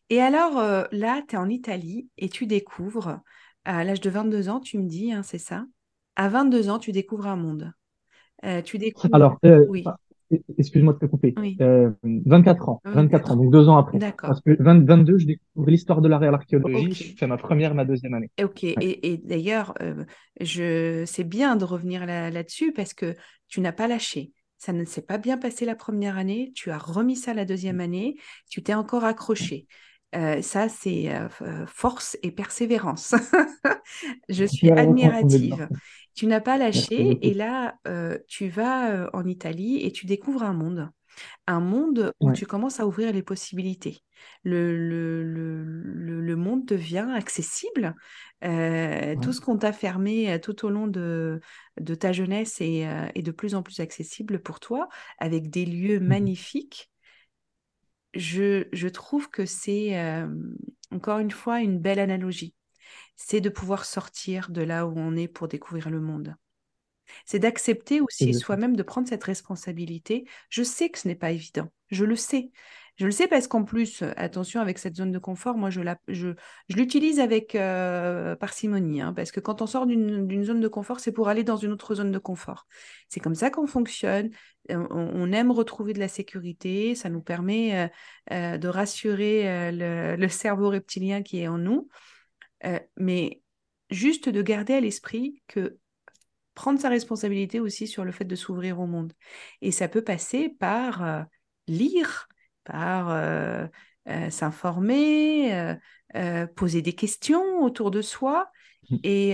[0.09, 3.19] Et alors euh, là, tu es en Italie et tu découvres,
[3.65, 5.65] à l'âge de 22 ans, tu me dis, hein, c'est ça?
[6.15, 7.71] À 22 ans, tu découvres un monde.
[8.45, 9.15] Euh, tu découvres.
[9.15, 9.83] Alors, euh, oui.
[10.57, 11.33] excuse-moi de te couper,
[12.25, 13.97] 24 ans, 24 ans, donc deux ans après.
[14.21, 17.85] Parce que 22, je découvre l'histoire de l'art et l'archéologie, je fais ma première, ma
[17.85, 18.29] deuxième année.
[18.43, 19.73] Ok, et, d'ailleurs,
[20.39, 23.15] je c'est bien de revenir là-dessus parce que
[23.47, 24.31] tu n'as pas lâché.
[24.63, 27.81] Ça ne s'est pas bien passé la première année, tu as remis ça la deuxième
[27.81, 28.15] année,
[28.49, 29.67] tu t'es encore accroché.
[30.15, 33.13] Euh, ça, c'est euh, euh, force et persévérance.
[34.29, 35.67] je suis admirative.
[36.15, 37.75] Tu n'as pas lâché et là,
[38.29, 40.89] tu vas en Italie et tu découvres un monde.
[41.47, 44.03] Un monde où tu commences à ouvrir les possibilités.
[44.43, 47.95] Le, le, le, le monde devient accessible.
[48.41, 51.41] Tout ce qu'on t'a fermé tout au long de,
[51.79, 55.99] de ta jeunesse est, est, de plus en plus accessible pour toi, avec des lieux
[55.99, 56.89] mmh magnifiques
[58.13, 60.27] je, trouve que c'est euh,
[60.91, 62.53] encore une fois une belle analogie.
[63.15, 66.35] C'est de pouvoir sortir de là où on est pour découvrir le monde.
[67.25, 70.25] C'est d'accepter aussi soi-même de prendre cette responsabilité.
[70.49, 72.51] Je sais que ce n'est pas évident, je le sais.
[72.97, 76.35] Je le sais parce qu'en plus, attention avec cette zone de confort, moi je, je,
[76.69, 81.11] l'utilise avec euh, parcimonie, hein, parce que quand on sort d'une zone de confort, c'est
[81.11, 82.67] pour aller dans une autre zone de confort.
[83.09, 84.29] C'est comme ça qu'on fonctionne.
[84.69, 87.87] On, aime retrouver de la sécurité, ça nous permet euh,
[88.31, 91.89] euh, de rassurer le, cerveau reptilien qui est en nous,
[92.95, 93.41] mais
[93.89, 95.79] juste de garder à l'esprit que
[96.53, 99.13] prendre sa responsabilité aussi sur le fait de s'ouvrir au monde.
[99.61, 101.25] Et ça peut passer par
[101.67, 102.27] lire,
[102.63, 103.65] par euh,
[104.07, 105.75] euh, s'informer,
[106.15, 108.49] euh, poser des questions autour de soi.
[108.89, 108.97] Mmh.
[109.03, 109.29] Et,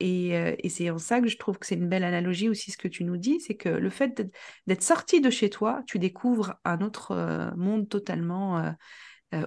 [0.00, 2.88] et, c'est en ça que je trouve que c'est une belle analogie aussi ce que
[2.88, 4.22] tu nous dis, c'est que le fait
[4.66, 8.74] d'être sorti de chez toi, tu découvres un autre monde totalement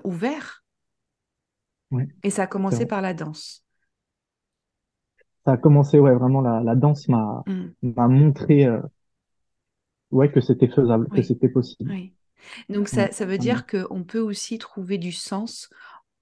[0.04, 0.64] ouvert.
[2.24, 3.64] Et ça a commencé par la danse.
[5.50, 7.44] Ça a commencé, ouais, vraiment la, danse m'a
[7.82, 8.68] m'a montré
[10.12, 11.92] ouais, que c'était faisable, que c'était possible.
[11.92, 12.14] Oui.
[12.70, 15.70] Donc ça, ça veut dire qu'on peut aussi trouver du sens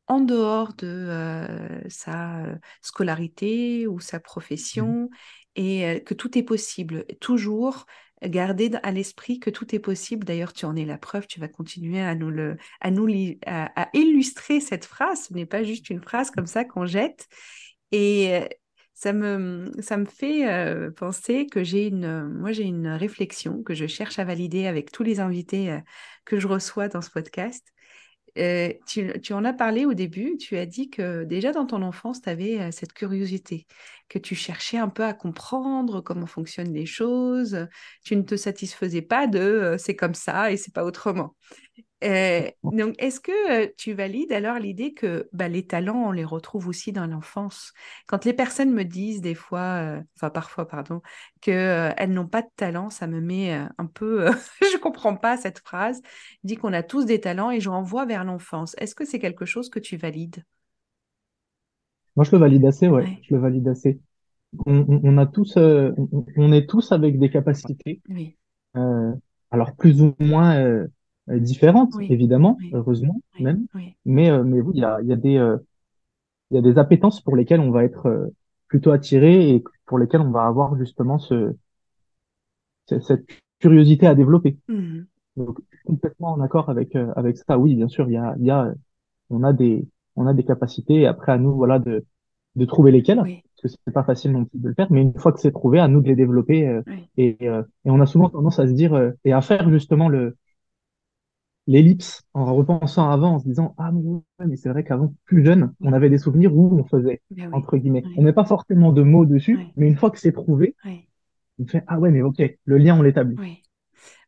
[0.08, 5.10] en dehors de euh, sa euh, scolarité ou sa profession
[5.56, 7.06] et euh, que tout est possible.
[7.20, 7.86] Toujours
[8.24, 10.26] garder à l'esprit que tout est possible.
[10.26, 13.08] D'ailleurs, tu en es la preuve, tu vas continuer à nous, le, à nous
[13.46, 15.26] à illustrer cette phrase.
[15.28, 17.28] Ce n'est pas juste une phrase comme ça qu'on jette.
[17.92, 18.42] Et
[18.98, 23.76] ça me, ça me fait euh, penser que j'ai une, moi j'ai une réflexion que
[23.76, 25.80] je cherche à valider avec tous les invités euh,
[26.26, 27.64] que je reçois dans ce podcast.
[28.40, 31.84] Euh, tu, tu, en as parlé au début, tu as dit que déjà dans ton
[31.84, 33.68] enfance, tu avais cette curiosité,
[34.10, 37.68] que tu cherchais un peu à comprendre comment fonctionnent les choses,
[38.04, 41.36] tu ne te satisfaisais pas de c'est comme ça et c'est pas autrement.
[42.04, 46.24] Euh, donc, est-ce que euh, tu valides alors l'idée que bah, les talents, on les
[46.24, 47.74] retrouve aussi dans l'enfance?
[48.06, 51.02] Quand les personnes me disent des fois, euh, enfin parfois, pardon,
[51.42, 54.28] qu'elles n'ont pas de talent, ça me met un peu,
[54.62, 56.02] je comprends pas cette phrase,
[56.44, 58.76] dit qu'on a tous des talents et je renvoie vers l'enfance.
[58.78, 60.44] Est-ce que c'est quelque chose que tu valides?
[62.16, 64.00] Moi, je le valide assez, ouais, je le valide assez.
[64.66, 68.02] On, a tous, on, est tous avec des capacités.
[68.10, 68.38] Oui.
[69.52, 70.88] alors plus ou moins
[71.30, 73.66] euh, différentes, évidemment, heureusement même.
[74.06, 75.58] Mais, euh, mais oui, il y a, y, a des, euh,
[76.52, 78.32] il y a des appétences pour lesquelles on va être
[78.68, 81.54] plutôt attiré et pour lesquelles on va avoir justement ce,
[82.86, 83.26] cette
[83.60, 84.58] curiosité à développer.
[84.68, 85.02] Mmh.
[85.36, 87.60] Donc, complètement en accord avec, avec ça.
[87.60, 88.74] Oui, bien sûr, il y a, il y a,
[89.30, 89.86] on a des,
[90.16, 92.06] on a des capacités et après à nous, voilà, de,
[92.56, 93.18] de trouver lesquelles.
[93.18, 95.52] Parce que c'est pas facile non plus de le faire, mais une fois que c'est
[95.52, 96.82] trouvé, à nous de les développer.
[97.18, 97.50] et, et
[97.86, 100.38] on a souvent tendance à se dire et à faire justement le,
[101.68, 103.92] l'ellipse en repensant avant, en se disant ah
[104.46, 107.78] mais, c'est vrai qu'avant plus jeune, on avait des souvenirs où on faisait ben entre
[107.78, 108.04] guillemets.
[108.18, 110.76] On met pas forcément de mots dessus, mais une fois que c'est prouvé,
[111.60, 113.36] on fait ah ouais mais ok, le lien on l'établit.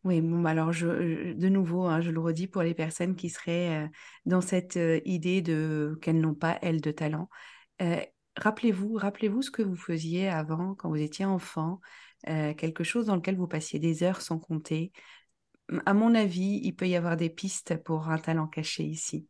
[0.06, 3.30] Oui, bon, bah, alors je, de nouveau, hein, je le redis pour les personnes qui
[3.30, 3.88] seraient euh,
[4.26, 7.30] dans cette euh, idée de qu'elles n'ont pas elles de talent.
[7.82, 8.00] Euh,
[8.38, 11.82] rappelez-vous, rappelez-vous ce que vous faisiez avant quand vous étiez enfant,
[12.26, 14.92] quelque chose dans lequel vous passiez des heures sans compter,
[15.86, 19.28] à mon avis, il peut y avoir des pistes pour un talent caché ici.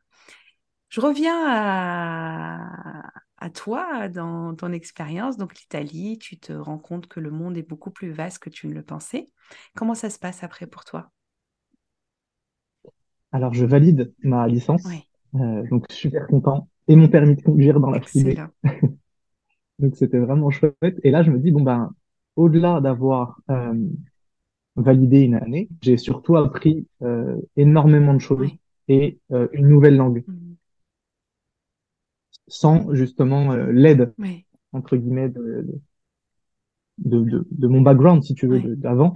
[0.90, 7.32] Je reviens à, toi, dans ton expérience, donc l'Italie, tu te rends compte que le
[7.32, 9.28] monde est beaucoup plus vaste que tu ne le pensais.
[9.76, 11.12] Comment ça se passe après pour toi?
[13.32, 14.88] Alors, je valide ma licence,
[15.36, 18.36] euh, donc super content, et mon permis de conduire dans la foulée.
[19.80, 21.00] donc, c'était vraiment chouette.
[21.04, 21.94] Et là, je me dis, bon, ben,
[22.36, 23.76] au-delà d'avoir euh,
[24.76, 28.50] validé une année, j'ai surtout appris euh, énormément de choses
[28.88, 30.24] et euh, une nouvelle langue.
[30.28, 30.34] Mmh.
[32.48, 34.14] Sans justement euh, l'aide,
[34.74, 35.66] entre guillemets, de
[36.98, 39.14] de, de, de, mon background, si tu veux, d'avant.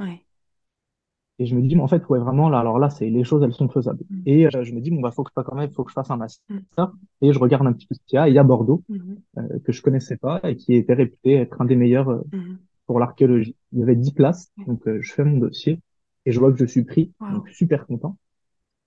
[1.40, 3.42] Et je me dis, mais en fait, ouais, vraiment, là, alors là, c'est les choses,
[3.44, 4.04] elles sont faisables.
[4.10, 4.22] Mm.
[4.26, 5.90] Et euh, je me dis, bon, bah, faut que je fasse quand même, faut que
[5.90, 6.44] je fasse un master.
[6.78, 6.84] Mm.
[7.22, 8.28] Et je regarde un petit peu ce qu'il y a.
[8.28, 9.18] Et il y a Bordeaux, mm-hmm.
[9.40, 12.58] euh, que je connaissais pas et qui était réputé être un des meilleurs euh, mm-hmm.
[12.86, 13.56] Pour l'archéologie.
[13.72, 15.80] Il y avait 10 places, donc je fais mon dossier
[16.26, 18.18] et je vois que je suis pris, donc super content.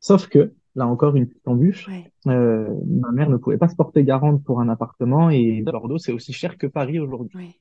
[0.01, 1.89] Sauf que, là encore, une petite embûche,
[2.25, 6.33] ma mère ne pouvait pas se porter garante pour un appartement et Bordeaux, c'est aussi
[6.33, 7.61] cher que Paris aujourd'hui.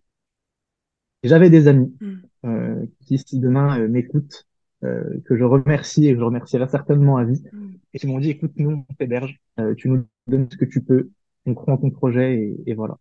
[1.24, 1.96] J'avais des amis
[3.02, 4.46] qui, si demain m'écoutent,
[4.86, 7.72] euh, que je remercie et que je remercierai certainement à vie, mm.
[7.94, 10.82] et qui m'ont dit, écoute, nous, on t'héberge, euh, tu nous donnes ce que tu
[10.82, 11.10] peux,
[11.46, 12.98] on croit en ton projet, et, et voilà.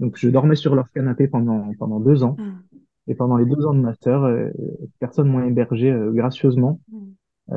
[0.00, 2.80] Donc, je dormais sur leur canapé pendant, pendant deux ans, mm.
[3.08, 4.50] et pendant les deux ans de master, euh,
[4.98, 6.80] personne m'a hébergé euh, gracieusement.
[6.90, 7.54] Mm.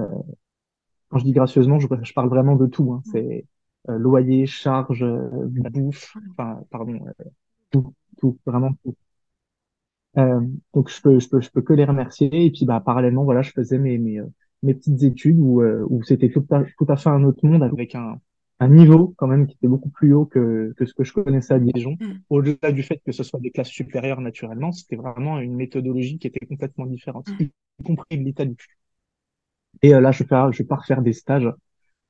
[1.09, 3.01] quand je dis gracieusement, je, je parle vraiment de tout, hein.
[3.11, 3.45] c'est
[3.87, 5.05] loyer, charge,
[5.45, 6.99] bouffe, enfin, pardon,
[7.71, 8.95] tout, tout, vraiment tout.
[10.17, 10.41] Euh,
[10.73, 12.45] donc je peux, je peux, je peux que les remercier.
[12.45, 14.25] Et puis bah parallèlement, voilà, je faisais mes mes, euh,
[14.63, 17.63] mes petites études où euh, où c'était tout à, tout à fait un autre monde
[17.63, 18.19] avec un
[18.59, 21.53] un niveau quand même qui était beaucoup plus haut que que ce que je connaissais
[21.53, 21.95] à Dijon.
[21.99, 22.13] Mm.
[22.29, 26.27] Au-delà du fait que ce soit des classes supérieures naturellement, c'était vraiment une méthodologie qui
[26.27, 27.43] était complètement différente, mm.
[27.43, 28.57] y compris l'Italie.
[29.83, 31.51] Et là, je pars, je pars faire des stages.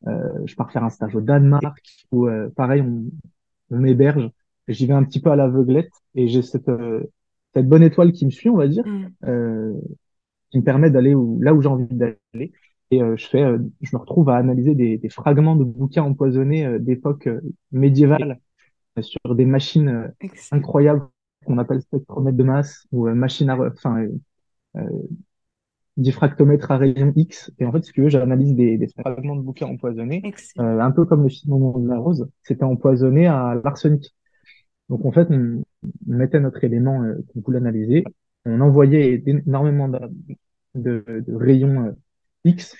[0.05, 1.81] je pars faire un stage au Danemark
[2.11, 3.05] où pareil, on,
[3.71, 4.29] on m'héberge.
[4.69, 6.69] J'y vais un petit peu à l'aveuglette et j'ai cette
[7.57, 9.09] cette bonne étoile qui me suit, on va dire, mm.
[9.25, 9.73] euh,
[10.51, 12.51] qui me permet d'aller où, là où j'ai envie d'aller.
[12.91, 16.03] Et euh, je fais, euh, je me retrouve à analyser des, des fragments de bouquins
[16.03, 17.29] empoisonnés euh, d'époque
[17.71, 18.39] médiévale
[19.01, 20.11] sur des machines
[20.51, 21.07] incroyables
[21.45, 24.07] qu'on appelle spectromètre de masse ou machine à, enfin,
[25.97, 27.51] diffractomètre à rayon X.
[27.59, 30.23] Et en fait, si tu veux, j'analyse des, des fragments de bouquins empoisonnés,
[30.57, 32.27] un peu comme le film de la rose.
[32.41, 34.15] C'était empoisonné à l'arsenic.
[34.89, 35.63] Donc en fait, on,
[36.05, 38.03] mettait notre élément euh, qu'on voulait analyser,
[38.45, 39.99] on envoyait énormément de,
[40.75, 41.91] de, rayons euh,
[42.47, 42.75] X.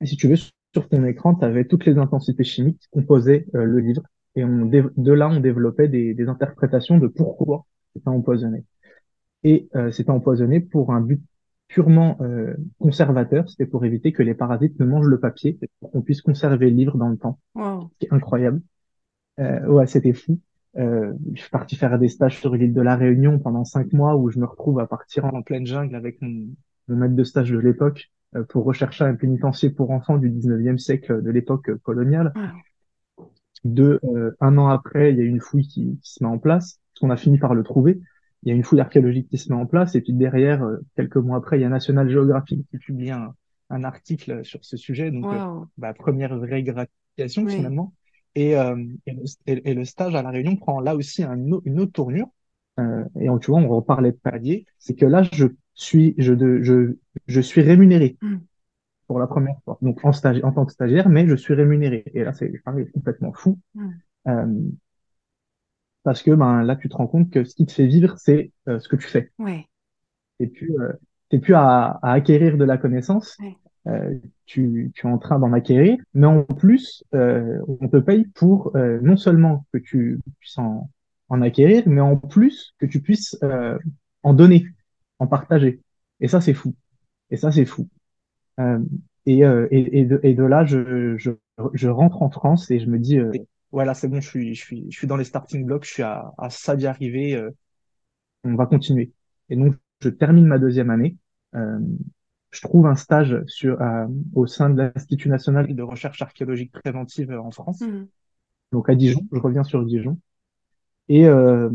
[0.00, 3.46] Et si tu veux, sur ton écran, tu avais toutes les intensités chimiques qui composaient
[3.54, 4.02] euh, le livre.
[4.36, 8.64] Et on, de là, on développait des, des interprétations de pourquoi c'était empoisonné.
[9.44, 11.22] Et c'était empoisonné pour un but
[11.68, 12.18] purement
[12.78, 16.70] conservateur, c'était pour éviter que les parasites ne mangent le papier, pour qu'on puisse conserver
[16.70, 17.38] le livre dans le temps.
[18.00, 18.62] C'est incroyable.
[19.40, 20.40] Euh, ouais, c'était fou.
[20.76, 24.16] Euh, je suis parti faire des stages sur l'île de la Réunion pendant cinq mois
[24.16, 26.48] où je me retrouve à partir en pleine jungle avec mon,
[26.88, 28.13] maître de stage de l'époque euh,
[28.48, 32.32] pour rechercher un pénitencier pour enfants du 19e siècle de l'époque coloniale.
[33.64, 36.80] De euh, un an après, il y a une fouille qui, se met en place.
[37.00, 38.00] On a fini par le trouver.
[38.42, 40.76] Il y a une fouille archéologique qui se met en place et puis derrière, euh,
[40.96, 43.34] quelques mois après, il y a National Geographic qui publie un,
[43.70, 45.10] un article sur ce sujet.
[45.10, 45.26] Donc,
[45.78, 47.94] bah, première vraie gratification finalement.
[48.34, 48.76] Et, euh,
[49.46, 52.28] et, le, stage à la Réunion prend là aussi un, une autre tournure.
[52.80, 54.66] Euh, et tu vois, on reparlait de palier.
[54.78, 58.36] C'est que là, je suis, je, de, je, je suis rémunéré mm.
[59.06, 59.78] pour la première fois.
[59.82, 62.04] Donc en en tant que stagiaire, mais je suis rémunéré.
[62.14, 62.52] Et là, c'est
[62.92, 63.58] complètement fou.
[63.74, 63.90] Mm.
[64.28, 64.60] Euh,
[66.02, 68.52] parce que ben là, tu te rends compte que ce qui te fait vivre, c'est
[68.68, 69.32] euh, ce que tu fais.
[69.38, 69.66] Ouais.
[70.38, 70.92] Et puis, euh,
[71.30, 73.56] t'es plus à, à, acquérir de la connaissance, ouais.
[73.86, 78.24] Euh, tu, tu, es en train d'en acquérir, mais en plus, euh, on te paye
[78.34, 80.88] pour euh, non seulement que tu puisses en,
[81.28, 83.38] en, acquérir, mais en plus que tu puisses
[84.22, 84.66] en donner,
[85.18, 85.80] en partager.
[86.20, 86.74] Et ça, c'est fou.
[87.30, 87.88] Et ça, c'est fou.
[89.26, 91.30] Et, et, et, de, et, de, là, je, je,
[91.72, 93.18] je, rentre en France et je me dis,
[93.72, 96.02] voilà, c'est bon, je suis, je, suis, je suis dans les starting blocks, je suis
[96.02, 97.42] à, à ça d'y arriver,
[98.44, 99.12] on va continuer.
[99.48, 101.16] Et donc, je termine ma deuxième année.
[101.54, 101.78] Euh,
[102.50, 107.32] je trouve un stage sur, euh, au sein de l'Institut national de recherche archéologique préventive
[107.32, 107.80] en France.
[107.80, 108.06] Mmh.
[108.72, 110.18] Donc à Dijon, je reviens sur Dijon.
[111.08, 111.70] Et euh,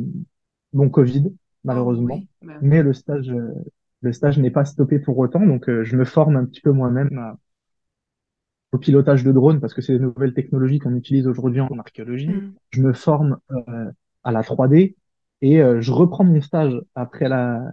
[0.73, 2.19] bon, Covid, malheureusement.
[2.21, 3.53] Oh, bah Mais le stage, euh,
[4.01, 5.45] le stage n'est pas stoppé pour autant.
[5.45, 7.35] Donc euh, je me forme un petit peu moi-même
[8.71, 12.29] au pilotage de drones parce que c'est des nouvelles technologies qu'on utilise aujourd'hui en archéologie.
[12.29, 12.53] Mmh.
[12.71, 13.37] Je me forme
[14.23, 14.95] à la 3D
[15.41, 17.71] et je reprends mon stage après la,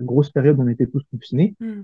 [0.00, 1.54] grosse période où on était tous confinés.
[1.60, 1.82] Mmh.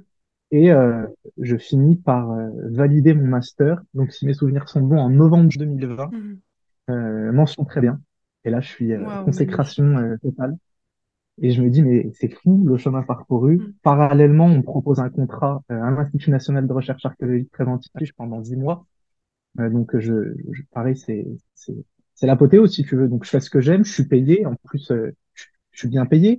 [0.51, 1.07] Et euh,
[1.41, 3.83] je finis par euh, valider mon master.
[3.95, 6.39] Donc, si mes souvenirs sont bons, en novembre 2020, mmh.
[6.91, 8.01] euh, mention très bien.
[8.45, 10.57] Et là, je suis euh, consécration totale.
[11.41, 13.57] Et je me dis, mais c'est fou le chemin parcouru.
[13.57, 13.73] Mmh.
[13.83, 18.87] Parallèlement, on propose un contrat à l'Institut national de recherche archéologique préventive pendant dix mois.
[19.57, 21.27] donc, je, je pareil, c'est
[22.15, 23.09] c'est l'apothéose si tu veux.
[23.09, 24.47] Donc, je fais ce que j'aime, je suis payé.
[24.47, 25.13] En plus, je,
[25.73, 26.39] je suis bien payé.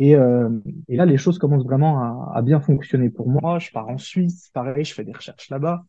[0.00, 0.48] Et, euh,
[0.88, 3.58] et, là, les choses commencent vraiment à, à, bien fonctionner pour moi.
[3.58, 5.84] Je pars en Suisse, pareil, je fais des recherches là-bas.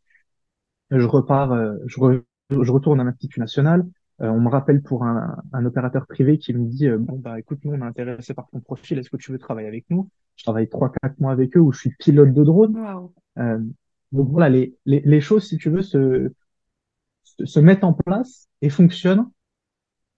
[0.91, 1.97] Je repars, euh, je,
[2.49, 3.87] je, retourne à l'Institut national.
[4.23, 7.73] On me rappelle pour un, un, opérateur privé qui me dit bon bah écoute nous
[7.73, 8.99] on est intéressé par ton profil.
[8.99, 10.09] Est-ce que tu veux travailler avec nous?
[10.35, 12.77] Je travaille trois quatre mois avec eux où je suis pilote de drone.
[14.11, 16.31] Donc voilà les, les, les choses si tu veux se
[17.23, 19.29] se mettent en place et fonctionnent.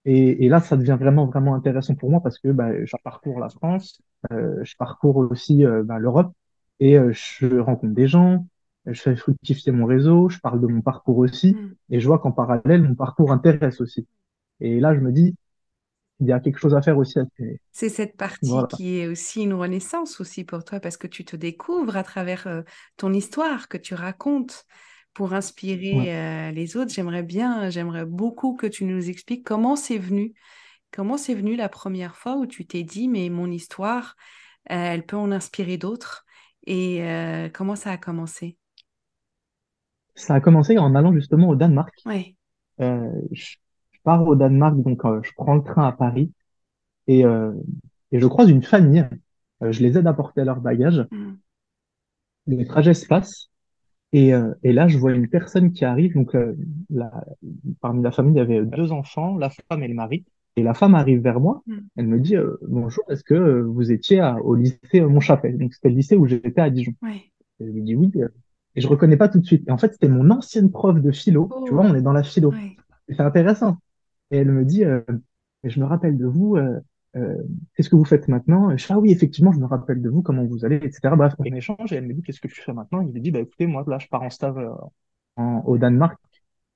[0.04, 3.40] Et, et, là, ça devient vraiment, vraiment intéressant pour moi parce que bah, je parcours
[3.40, 4.02] la France,
[4.32, 6.32] euh, je parcours aussi euh, bah, l'Europe
[6.80, 8.46] et euh, je rencontre des gens,
[8.86, 11.74] je fais fructifier mon réseau, je parle de mon parcours aussi mm.
[11.90, 14.06] et je vois qu'en parallèle, mon parcours intéresse aussi.
[14.60, 15.34] Et là, je me dis,
[16.20, 17.18] il y a quelque chose à faire aussi.
[17.72, 21.36] C'est cette partie qui est aussi une renaissance aussi pour toi parce que tu te
[21.36, 22.62] découvres à travers euh,
[22.96, 24.64] ton histoire que tu racontes
[25.12, 26.92] pour inspirer euh, les autres.
[26.92, 30.34] J'aimerais bien, j'aimerais beaucoup que tu nous expliques comment c'est venu,
[30.92, 34.16] comment c'est venu la première fois où tu t'es dit, mais mon histoire,
[34.70, 36.24] euh, elle peut en inspirer d'autres?
[36.66, 37.04] Et
[37.52, 38.56] comment ça a commencé?
[40.14, 41.94] Ça a commencé en allant justement au Danemark.
[42.06, 42.36] Oui.
[42.78, 43.56] je
[44.02, 46.30] pars au Danemark, donc je prends le train à Paris
[47.06, 49.08] et, et je croise une famille.
[49.60, 51.06] je les aide à porter leur bagage.
[51.10, 51.32] Mmh.
[52.46, 53.50] Les trajets se passent
[54.14, 56.14] et, euh, et, là, je vois une personne qui arrive.
[56.14, 56.54] Donc, euh,
[57.80, 60.24] parmi la famille, il y avait deux enfants, la femme et le mari.
[60.54, 61.64] Et la femme arrive vers moi.
[61.66, 61.78] Mm.
[61.96, 65.58] Elle me dit euh, Bonjour, est-ce que vous étiez au lycée Montchapel?
[65.58, 66.92] Donc, c'était le lycée où j'étais à Dijon.
[67.58, 68.12] Et je lui dis Oui.
[68.76, 69.68] Et je reconnais pas tout de suite.
[69.68, 71.48] Et en fait, c'était mon ancienne prof de philo.
[71.64, 71.76] Tu oh.
[71.76, 72.52] vois, on est dans la philo.
[73.08, 73.78] C'est intéressant.
[74.30, 74.82] Et elle me dit
[75.62, 76.56] Je me rappelle de vous.
[77.16, 77.36] Euh,
[77.74, 78.76] qu'est-ce que vous faites maintenant?
[78.76, 81.14] Je fais, ah oui, effectivement, je me rappelle de vous, comment vous allez, etc.
[81.16, 83.00] Bref, on échange et elle me dit, qu'est-ce que tu fais maintenant?
[83.02, 86.18] Il me dit, bah écoutez, moi, là, je pars en stage euh, au Danemark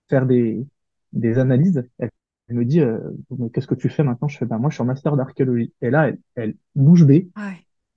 [0.08, 0.64] faire des,
[1.12, 1.84] des analyses.
[1.98, 2.10] Elle,
[2.50, 2.98] me dit, euh,
[3.36, 4.28] mais qu'est-ce que tu fais maintenant?
[4.28, 5.72] Je fais, bah moi, je suis en master d'archéologie.
[5.82, 7.28] Et là, elle, elle bouge bée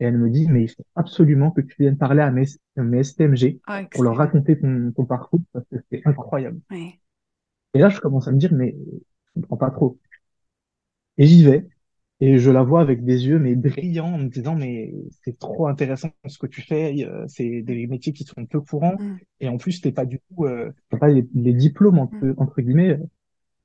[0.01, 2.45] et elle me dit, mais il faut absolument que tu viennes parler à mes,
[2.75, 3.59] mes STMG
[3.91, 6.59] pour leur raconter ton, ton parcours parce que c'est incroyable.
[6.71, 8.75] Et là, je commence à me dire, mais
[9.35, 9.99] je comprends pas trop.
[11.19, 11.67] Et j'y vais.
[12.19, 14.93] Et je la vois avec des yeux mais brillants en me disant mais
[15.23, 18.95] c'est trop intéressant ce que tu fais, euh, c'est des métiers qui sont peu courants
[18.99, 19.17] mm.
[19.39, 22.35] et en plus t'es pas du tout, euh, pas les, diplômes entre, mm.
[22.37, 22.99] entre guillemets,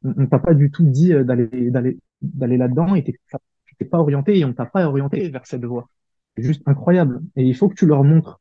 [0.05, 4.39] on t'a pas du tout dit euh, d'aller d'aller d'aller là-dedans et t'es pas orienté
[4.39, 5.91] et on t'a pas orienté vers cette voie.
[6.37, 8.41] C'est juste incroyable et il faut que tu leur montres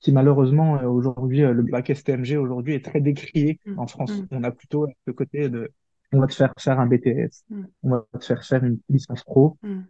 [0.00, 3.78] qui malheureusement aujourd'hui le bac STMG aujourd'hui est très décrié mm.
[3.78, 4.12] en France.
[4.30, 5.70] On a plutôt le côté de
[6.14, 7.64] on va te faire faire un BTS, mm.
[7.82, 9.80] on va te faire faire une licence pro, mm.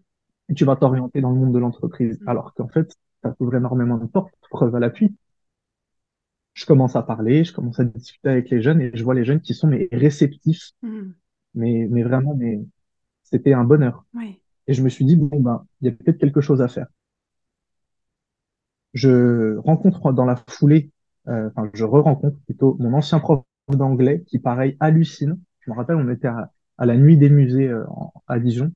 [0.48, 2.20] et tu vas t'orienter dans le monde de l'entreprise.
[2.20, 2.28] Mm.
[2.28, 5.14] Alors qu'en fait, ça ouvre énormément de portes, preuve à l'appui.
[6.54, 9.24] Je commence à parler, je commence à discuter avec les jeunes et je vois les
[9.24, 10.70] jeunes qui sont mais réceptifs,
[11.54, 12.60] mais mais vraiment mais
[13.24, 14.04] c'était un bonheur.
[14.66, 16.86] Et je me suis dit bon ben il y a peut-être quelque chose à faire.
[18.94, 20.90] Je rencontre dans la foulée,
[21.28, 25.96] euh, enfin je re-rencontre plutôt mon ancien prof d'anglais qui pareil hallucine je me rappelle,
[25.96, 27.84] on était à, la nuit des musées euh,
[28.28, 28.70] à Dijon.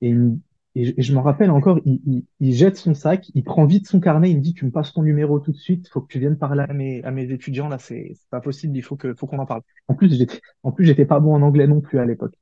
[0.00, 0.14] Et,
[0.76, 4.42] je me rappelle encore, il, jette son sac, il prend vite son carnet, il me
[4.42, 6.72] dit, tu me passes ton numéro tout de suite, faut que tu viennes parler à
[6.72, 9.62] mes, à mes étudiants, là, c'est pas possible, il faut que, faut qu'on en parle.
[9.88, 12.38] En plus, j'étais, en plus, j'étais pas bon en anglais non plus à l'époque.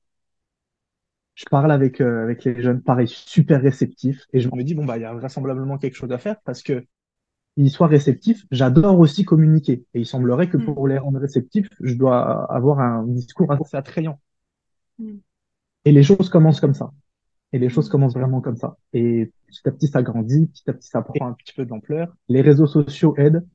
[1.37, 4.84] Je parle avec, euh, avec les jeunes, pareil, super réceptifs, et je me dis, bon,
[4.84, 6.84] bah, il y a vraisemblablement quelque chose à faire parce que
[7.57, 9.84] ils soient réceptifs, j'adore aussi communiquer.
[9.95, 10.64] Et il semblerait que mm.
[10.64, 14.20] pour les rendre réceptifs, je dois avoir un discours assez attrayant.
[14.99, 15.18] Mm.
[15.87, 16.93] Et les choses commencent comme ça.
[17.53, 17.93] Et les choses mm.
[17.93, 18.76] commencent vraiment comme ça.
[18.93, 22.14] Et petit à petit, ça grandit, petit à petit, ça prend un petit peu d'ampleur.
[22.28, 23.47] Les réseaux sociaux aident.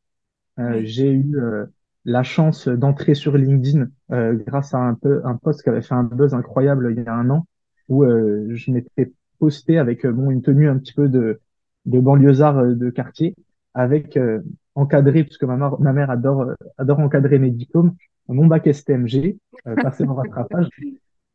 [0.60, 1.66] Euh, j'ai eu euh,
[2.06, 5.94] la chance d'entrer sur LinkedIn euh, grâce à un, peu, un post qui avait fait
[5.94, 7.48] un buzz incroyable il y a un an,
[7.92, 11.40] où je m'étais posté avec bon, une tenue un petit peu de,
[11.86, 13.36] de banlieusard de quartier
[13.74, 14.42] avec euh,
[14.76, 17.96] encadré, puisque ma, ma mère adore, euh, adore encadrer mes diplômes,
[18.28, 19.38] mon bac STMG,
[19.68, 20.68] euh, passé en rattrapage,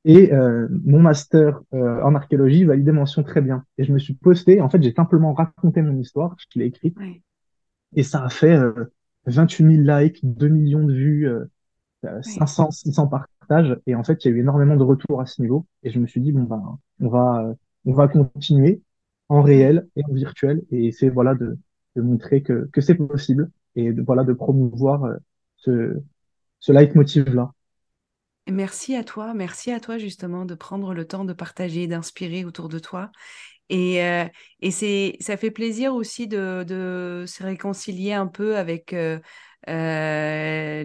[0.05, 3.65] et euh, mon master en archéologie validé mention très bien.
[3.77, 6.97] Et je me suis posté, en fait, j'ai simplement raconté mon histoire, je l'ai écrite,
[7.95, 8.57] et ça a fait
[9.27, 11.29] 28 000 likes, 2 millions de vues,
[12.23, 13.29] 500, 600 partages,
[13.86, 15.99] et en fait, il y a eu énormément de retours à ce niveau, et je
[15.99, 18.82] me suis dit, bon, ben, on va, on va continuer
[19.28, 21.59] en réel et en virtuel, et c'est voilà de,
[21.97, 25.16] de montrer que, que c'est possible et de, voilà, de promouvoir euh,
[25.57, 25.97] ce,
[26.61, 27.53] ce leitmotiv-là.
[28.49, 32.68] Merci à toi, merci à toi justement de prendre le temps de partager, d'inspirer autour
[32.68, 33.11] de toi.
[33.68, 34.24] Et, euh,
[34.61, 39.18] et c'est, ça fait plaisir aussi de, de, se réconcilier un peu avec euh,
[39.67, 40.85] les,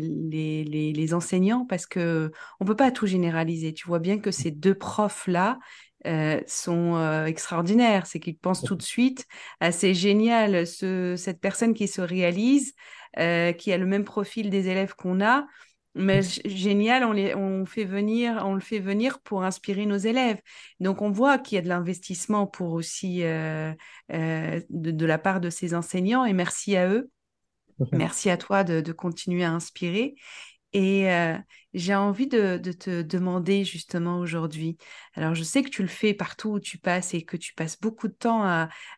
[0.64, 3.74] les, les, enseignants parce que on peut pas tout généraliser.
[3.74, 5.60] Tu vois bien que ces deux profs-là,
[6.08, 8.08] euh, sont euh, extraordinaires.
[8.08, 9.28] C'est qu'ils pensent tout de suite
[9.60, 12.74] à c'est génial, ce, cette personne qui se réalise,
[13.20, 15.46] euh, qui a le même profil des élèves qu'on a.
[15.94, 20.40] Mais génial, on, les, on, fait venir, on le fait venir pour inspirer nos élèves.
[20.80, 23.74] Donc, on voit qu'il y a de l'investissement pour aussi euh,
[24.14, 27.10] euh, de, la part de ces enseignants et merci à eux.
[27.92, 30.16] Merci à toi de, de continuer à inspirer.
[30.74, 31.38] Et euh,
[31.74, 34.78] j'ai envie de, te demander justement aujourd'hui,
[35.16, 37.80] alors je sais que tu le fais partout où tu passes et que tu passes
[37.80, 38.44] beaucoup de temps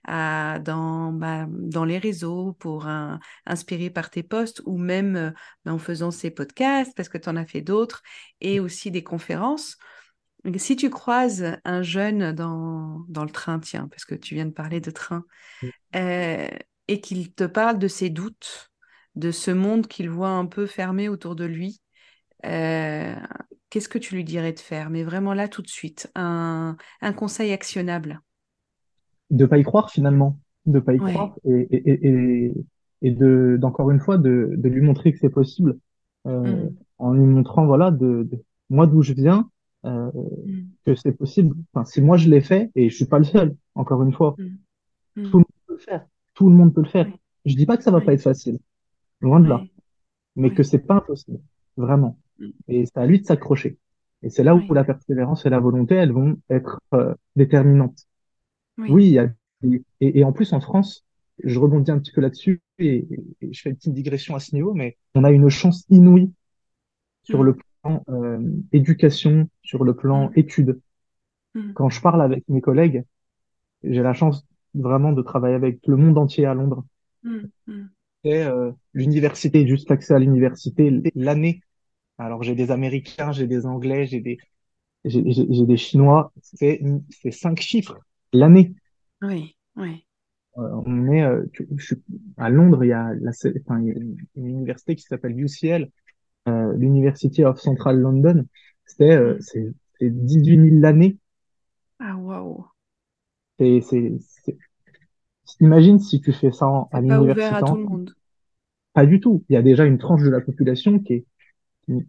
[0.04, 2.88] à, dans, bah, dans les réseaux pour
[3.46, 5.32] inspirer par tes posts ou même euh,
[5.66, 8.04] en faisant ces podcasts parce que tu en as fait d'autres
[8.40, 9.78] et aussi des conférences.
[10.58, 14.52] Si tu croises un jeune dans, dans le train, tiens, parce que tu viens de
[14.52, 15.24] parler de train,
[15.96, 16.48] euh,
[16.90, 18.73] et qu'il te parle de ses doutes,
[19.16, 21.82] de ce monde qu'il voit un peu fermé autour de lui,
[22.46, 23.16] euh,
[23.70, 24.90] qu'est-ce que tu lui dirais de faire?
[24.90, 26.76] Mais vraiment là, tout de suite, un,
[27.16, 28.22] conseil actionnable.
[29.30, 32.54] De pas y croire finalement, de pas y croire et,
[33.02, 35.78] et, de d'encore une fois de, lui montrer que c'est possible
[36.26, 36.76] euh, mm.
[37.00, 38.30] en lui montrant voilà de,
[38.70, 39.50] moi d'où je viens
[39.86, 40.12] euh,
[40.46, 40.62] mm.
[40.86, 41.56] que c'est possible.
[41.74, 44.36] Enfin, si moi je l'ai fait et je suis pas le seul, encore une fois,
[44.38, 45.24] mm.
[45.30, 46.06] tout le monde peut le faire.
[46.34, 47.08] Tout le monde peut le faire.
[47.46, 48.60] Je dis pas que ça va pas être facile.
[49.24, 49.64] Loin de là.
[50.36, 51.40] Mais que c'est pas impossible.
[51.78, 52.20] Vraiment.
[52.40, 52.50] Mm.
[52.68, 53.78] Et c'est à lui de s'accrocher.
[54.22, 58.08] Et c'est là où la persévérance et la volonté, elles vont être euh, déterminantes.
[58.78, 59.30] Oui, il y a,
[59.64, 61.06] et, et, en plus en France,
[61.44, 63.06] je rebondis un petit peu là-dessus et,
[63.42, 66.32] je fais une petite digression à ce niveau, mais on a une chance inouïe
[67.24, 67.46] sur mm.
[67.46, 68.40] le plan euh,
[68.72, 70.34] éducation, sur le plan mm.
[70.36, 70.80] études.
[71.76, 73.04] Quand je parle avec mes collègues,
[73.84, 74.44] j'ai la chance
[74.74, 76.84] vraiment de travailler avec le monde entier à Londres
[78.26, 81.62] euh, l'université, juste l'accès à l'université, l'année.
[82.18, 84.38] Alors j'ai des Américains, j'ai des Anglais, j'ai des
[85.06, 86.32] j'ai des Chinois.
[86.42, 88.00] C'est c'est cinq chiffres
[88.32, 88.74] l'année.
[89.22, 90.06] Oui, oui.
[90.58, 91.44] Euh, on est euh,
[92.38, 95.90] à Londres, il y a, la, enfin, il y a une, université qui s'appelle UCL,
[96.48, 98.46] euh, l'University of Central London.
[98.86, 99.74] C'est euh, mm.
[100.00, 101.18] c'est 18 000 l'année.
[102.00, 102.66] Ah waouh.
[103.58, 104.58] C'est c'est
[105.60, 107.42] Imagine si tu fais ça à l'université.
[107.42, 108.16] Pas ouvert à tout le monde.
[108.94, 109.44] Pas du tout.
[109.50, 111.26] Il y a déjà une tranche de la population qui est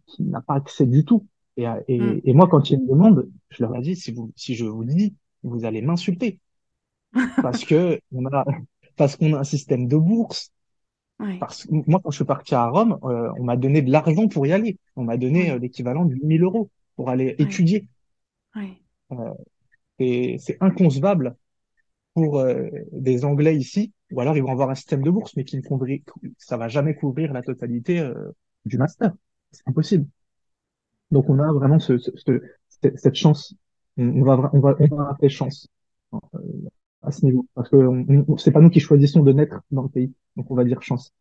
[0.07, 1.27] qui, n'a pas accès du tout.
[1.57, 2.21] Et, et, mm.
[2.25, 4.83] et, moi, quand ils me demandent, je leur ai dit si vous si je vous
[4.83, 6.41] le dis, vous allez m'insulter
[7.43, 8.45] parce que on a
[8.97, 10.51] parce qu'on a un système de bourse.
[11.41, 14.29] Parce que moi, quand je suis parti à Rome, euh, on m'a donné de l'argent
[14.29, 14.79] pour y aller.
[14.97, 17.87] On m'a donné euh, l'équivalent de 8000 euros pour aller étudier.
[18.57, 19.33] Euh,
[20.01, 21.37] et c'est inconcevable
[22.15, 25.45] pour euh, des Anglais ici, ou alors ils vont avoir un système de bourse, mais
[25.45, 26.01] qui ne couvrir,
[26.39, 28.15] ça va jamais couvrir la totalité euh,
[28.65, 29.13] du master.
[29.51, 30.07] C'est impossible.
[31.11, 32.11] Donc on a vraiment ce, ce,
[32.97, 33.55] cette chance.
[33.97, 35.69] On, va on va on va appeler chance
[36.13, 36.19] euh,
[37.03, 37.77] à ce niveau, parce que
[38.39, 41.13] c'est pas nous qui choisissons de naître dans le pays, donc on va dire chance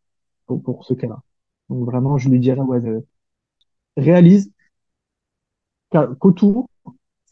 [0.46, 1.20] pour, pour ce cas-là.
[1.68, 2.80] Donc vraiment, je lui dirais ouais,
[3.96, 4.50] réalise
[5.90, 6.68] qu'autour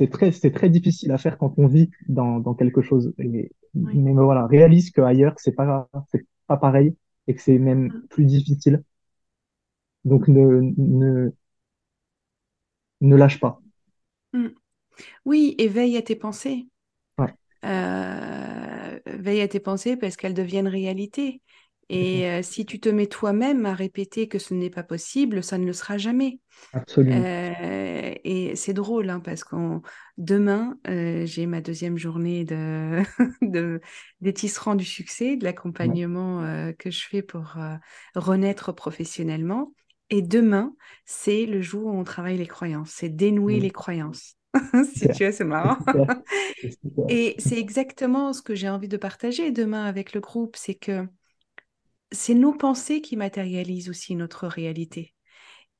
[0.03, 3.15] c'est très, c'est très difficile à faire quand on vit dans, dans quelque chose.
[3.19, 6.97] Mais, mais voilà, réalise qu'ailleurs, c'est pas, c'est pas pareil
[7.29, 8.07] et que c'est même mm.
[8.09, 8.83] plus difficile.
[10.05, 11.31] Donc, ne, ne,
[13.01, 13.61] ne lâche pas.
[14.33, 14.49] Mm.
[15.25, 16.67] Oui, et veille à tes pensées.
[17.65, 21.43] Euh, veille à tes pensées parce qu'elles deviennent réalité.
[21.93, 25.59] Et euh, si tu te mets toi-même à répéter que ce n'est pas possible, ça
[25.59, 26.41] ne le sera jamais.
[26.73, 27.23] Absolument.
[27.23, 29.57] Euh, et c'est drôle hein, parce que
[30.17, 33.03] demain, euh, j'ai ma deuxième journée de,
[33.43, 33.83] de,
[34.23, 36.43] des tisserands du succès, de l'accompagnement
[36.79, 37.57] que je fais pour
[38.15, 39.75] renaître professionnellement.
[40.09, 40.75] Et demain,
[41.05, 43.63] c'est le jour où on travaille les croyances, c'est dénouer mmh.
[43.63, 44.37] les croyances.
[44.95, 45.79] si tu veux, c'est marrant.
[47.09, 51.07] Et c'est exactement ce que j'ai envie de partager demain avec le groupe, c'est que
[52.13, 55.15] c'est nos pensées qui matérialisent aussi notre réalité.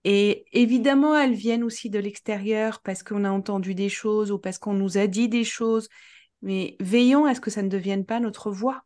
[0.05, 4.59] Et évidemment, elles viennent aussi de l'extérieur parce qu'on a entendu des choses ou parce
[4.59, 5.89] qu'on nous a dit des choses.
[6.43, 8.83] Mais veillons à ce que ça ne devienne pas notre voix.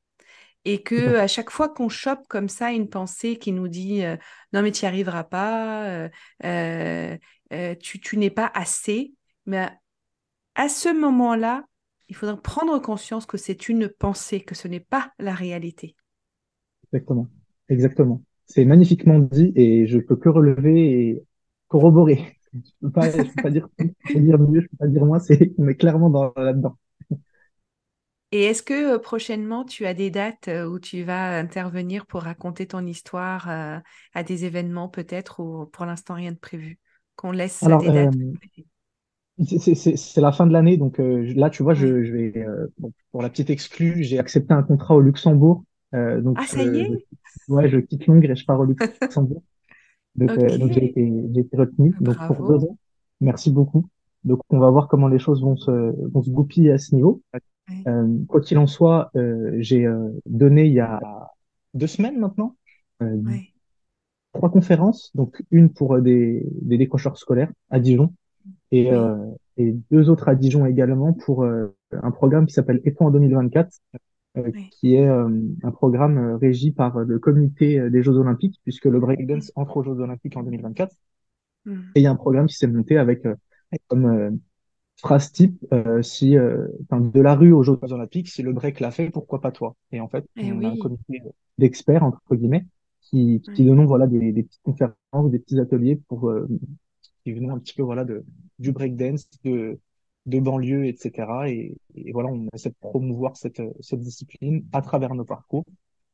[0.66, 4.16] Et que à chaque fois qu'on chope comme ça une pensée qui nous dit euh,
[4.52, 6.08] non mais tu n'y arriveras pas, euh,
[6.44, 9.14] euh, tu, tu n'es pas assez,
[9.46, 9.70] mais
[10.56, 11.64] à ce moment-là,
[12.08, 15.94] il faudra prendre conscience que c'est une pensée, que ce n'est pas la réalité.
[16.92, 17.28] Exactement.
[17.68, 18.22] Exactement.
[18.46, 21.22] C'est magnifiquement dit et je peux que relever et
[21.68, 22.32] corroborer.
[22.54, 25.04] Je peux pas, je peux pas dire, je peux dire mieux, je peux pas dire
[25.04, 26.78] moins, c'est, on est clairement dans, là-dedans.
[28.32, 32.22] Et est-ce que euh, prochainement tu as des dates euh, où tu vas intervenir pour
[32.22, 33.78] raconter ton histoire euh,
[34.14, 36.78] à des événements peut-être ou pour l'instant rien de prévu?
[37.14, 38.14] Qu'on laisse Alors, des dates.
[39.44, 42.46] c'est la fin de l'année, donc là, tu vois, je, je vais,
[42.78, 46.80] bon, pour la petite exclue, j'ai accepté un contrat au Luxembourg donc, ah, ça y
[46.80, 47.06] est?
[47.48, 49.42] Ouais, je quitte Londres et je pars au Luxembourg.
[50.16, 52.78] Donc, j'ai été, été, retenu donc, pour deux ans.
[53.20, 53.84] Merci beaucoup.
[54.24, 55.70] Donc, on va voir comment les choses vont se,
[56.10, 57.20] vont se goupiller à ce niveau.
[58.26, 59.10] quoi qu'il en soit,
[59.58, 59.86] j'ai
[60.24, 61.00] donné il y a
[61.74, 62.56] deux semaines maintenant
[64.32, 68.12] trois conférences, donc une pour des, des décrocheurs scolaires à Dijon
[68.70, 68.90] et,
[69.56, 73.80] et deux autres à Dijon également pour un programme qui s'appelle EPO en 2024
[74.36, 75.28] euh, qui est euh,
[75.62, 79.82] un programme euh, régi par le comité des Jeux Olympiques, puisque le breakdance entre aux
[79.82, 80.94] Jeux Olympiques en 2024.
[81.64, 81.80] Hmm.
[81.94, 83.26] Et il y a un programme qui s'est monté avec
[83.88, 84.38] comme
[84.98, 85.64] phrase type
[86.02, 89.74] si de la rue aux Jeux Olympiques, si le break l'a fait, pourquoi pas toi?
[89.90, 91.22] Et en fait, eh on a un comité
[91.58, 92.66] d'experts entre guillemets
[93.00, 96.32] qui, qui donnent voilà des, des, petites conférences, des petits ateliers pour
[97.24, 98.24] qui venaient un petit peu voilà de
[98.58, 99.78] du breakdance, de
[100.26, 101.48] de banlieue, etc.
[101.48, 105.64] Et, et, voilà, on essaie de promouvoir cette, cette discipline à travers nos parcours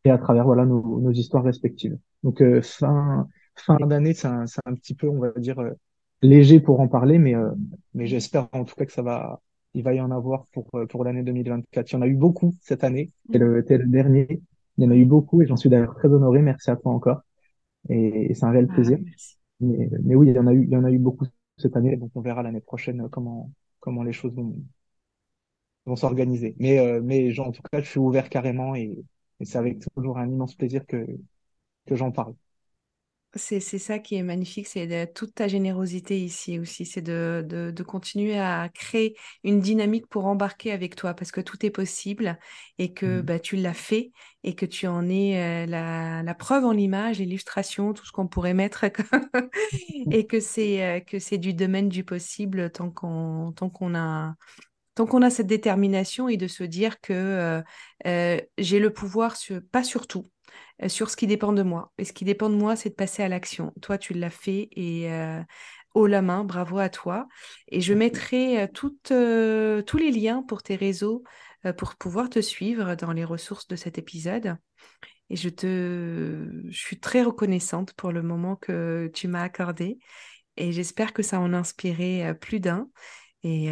[0.05, 1.99] et à travers voilà nos, nos histoires respectives.
[2.23, 5.73] Donc euh, fin fin d'année, c'est un, un, petit peu, on va dire, euh,
[6.23, 7.51] léger pour en parler, mais euh,
[7.95, 9.41] mais j'espère en tout cas que ça va,
[9.75, 11.91] il va y en avoir pour pour l'année 2024.
[11.91, 13.13] Il y en a eu beaucoup cette année.
[13.27, 14.43] C'était le, le dernier.
[14.79, 16.43] Il y en a eu beaucoup et j'en suis d'ailleurs très honoré.
[16.43, 17.23] Merci à toi encore.
[17.89, 18.99] Et, c'est un réel ah, plaisir.
[19.61, 21.27] mais, mais oui, il y en a eu, il y en a eu beaucoup
[21.59, 21.97] cette année.
[21.97, 23.51] Donc on verra l'année prochaine comment
[23.83, 24.57] comment les choses vont,
[25.87, 26.55] vont s'organiser.
[26.59, 28.97] Mais, euh, mais en tout cas, je suis ouvert carrément et,
[29.41, 31.07] et c'est avec toujours un immense plaisir que,
[31.87, 32.35] que j'en parle.
[33.35, 37.83] C'est ça qui est magnifique, c'est toute ta générosité ici aussi, c'est de, de, de,
[37.83, 42.39] continuer à créer une dynamique pour embarquer avec toi parce que tout est possible
[42.77, 43.23] et que mmh.
[43.23, 44.13] bah, tu l'as fait
[44.45, 48.29] et que tu en es euh, la, la, preuve en image, l'illustration, tout ce qu'on
[48.29, 48.85] pourrait mettre
[50.11, 54.35] et que c'est euh, que c'est du domaine du possible tant qu'on tant qu'on a
[54.95, 57.63] tant qu'on a cette détermination et de se dire que
[58.07, 60.27] euh, j'ai le pouvoir sur, pas sur tout,
[60.89, 61.93] sur ce qui dépend de moi.
[61.99, 63.73] Et ce qui dépend de moi, c'est de passer à l'action.
[63.81, 65.41] Toi, tu l'as fait et euh,
[65.95, 67.29] haut la main, bravo à toi.
[67.69, 71.23] Et je mettrai euh, tous les liens pour tes réseaux
[71.77, 74.57] pour pouvoir te suivre dans les ressources de cet épisode.
[75.31, 80.01] Et je te, je suis très reconnaissante pour le moment que tu m'as accordé.
[80.57, 82.89] Et j'espère que ça en a inspiré plus d'un.
[83.45, 83.71] Et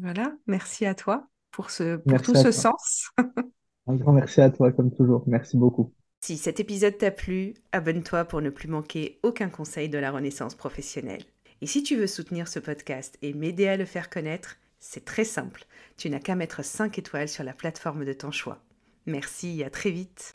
[0.00, 3.10] voilà, merci à toi pour, ce, pour tout ce sens.
[3.88, 5.24] Un grand merci à toi, comme toujours.
[5.26, 5.92] Merci beaucoup.
[6.20, 10.54] Si cet épisode t'a plu, abonne-toi pour ne plus manquer aucun conseil de la renaissance
[10.54, 11.24] professionnelle.
[11.62, 15.24] Et si tu veux soutenir ce podcast et m'aider à le faire connaître, c'est très
[15.24, 15.64] simple.
[15.96, 18.58] Tu n'as qu'à mettre 5 étoiles sur la plateforme de ton choix.
[19.06, 20.32] Merci et à très vite.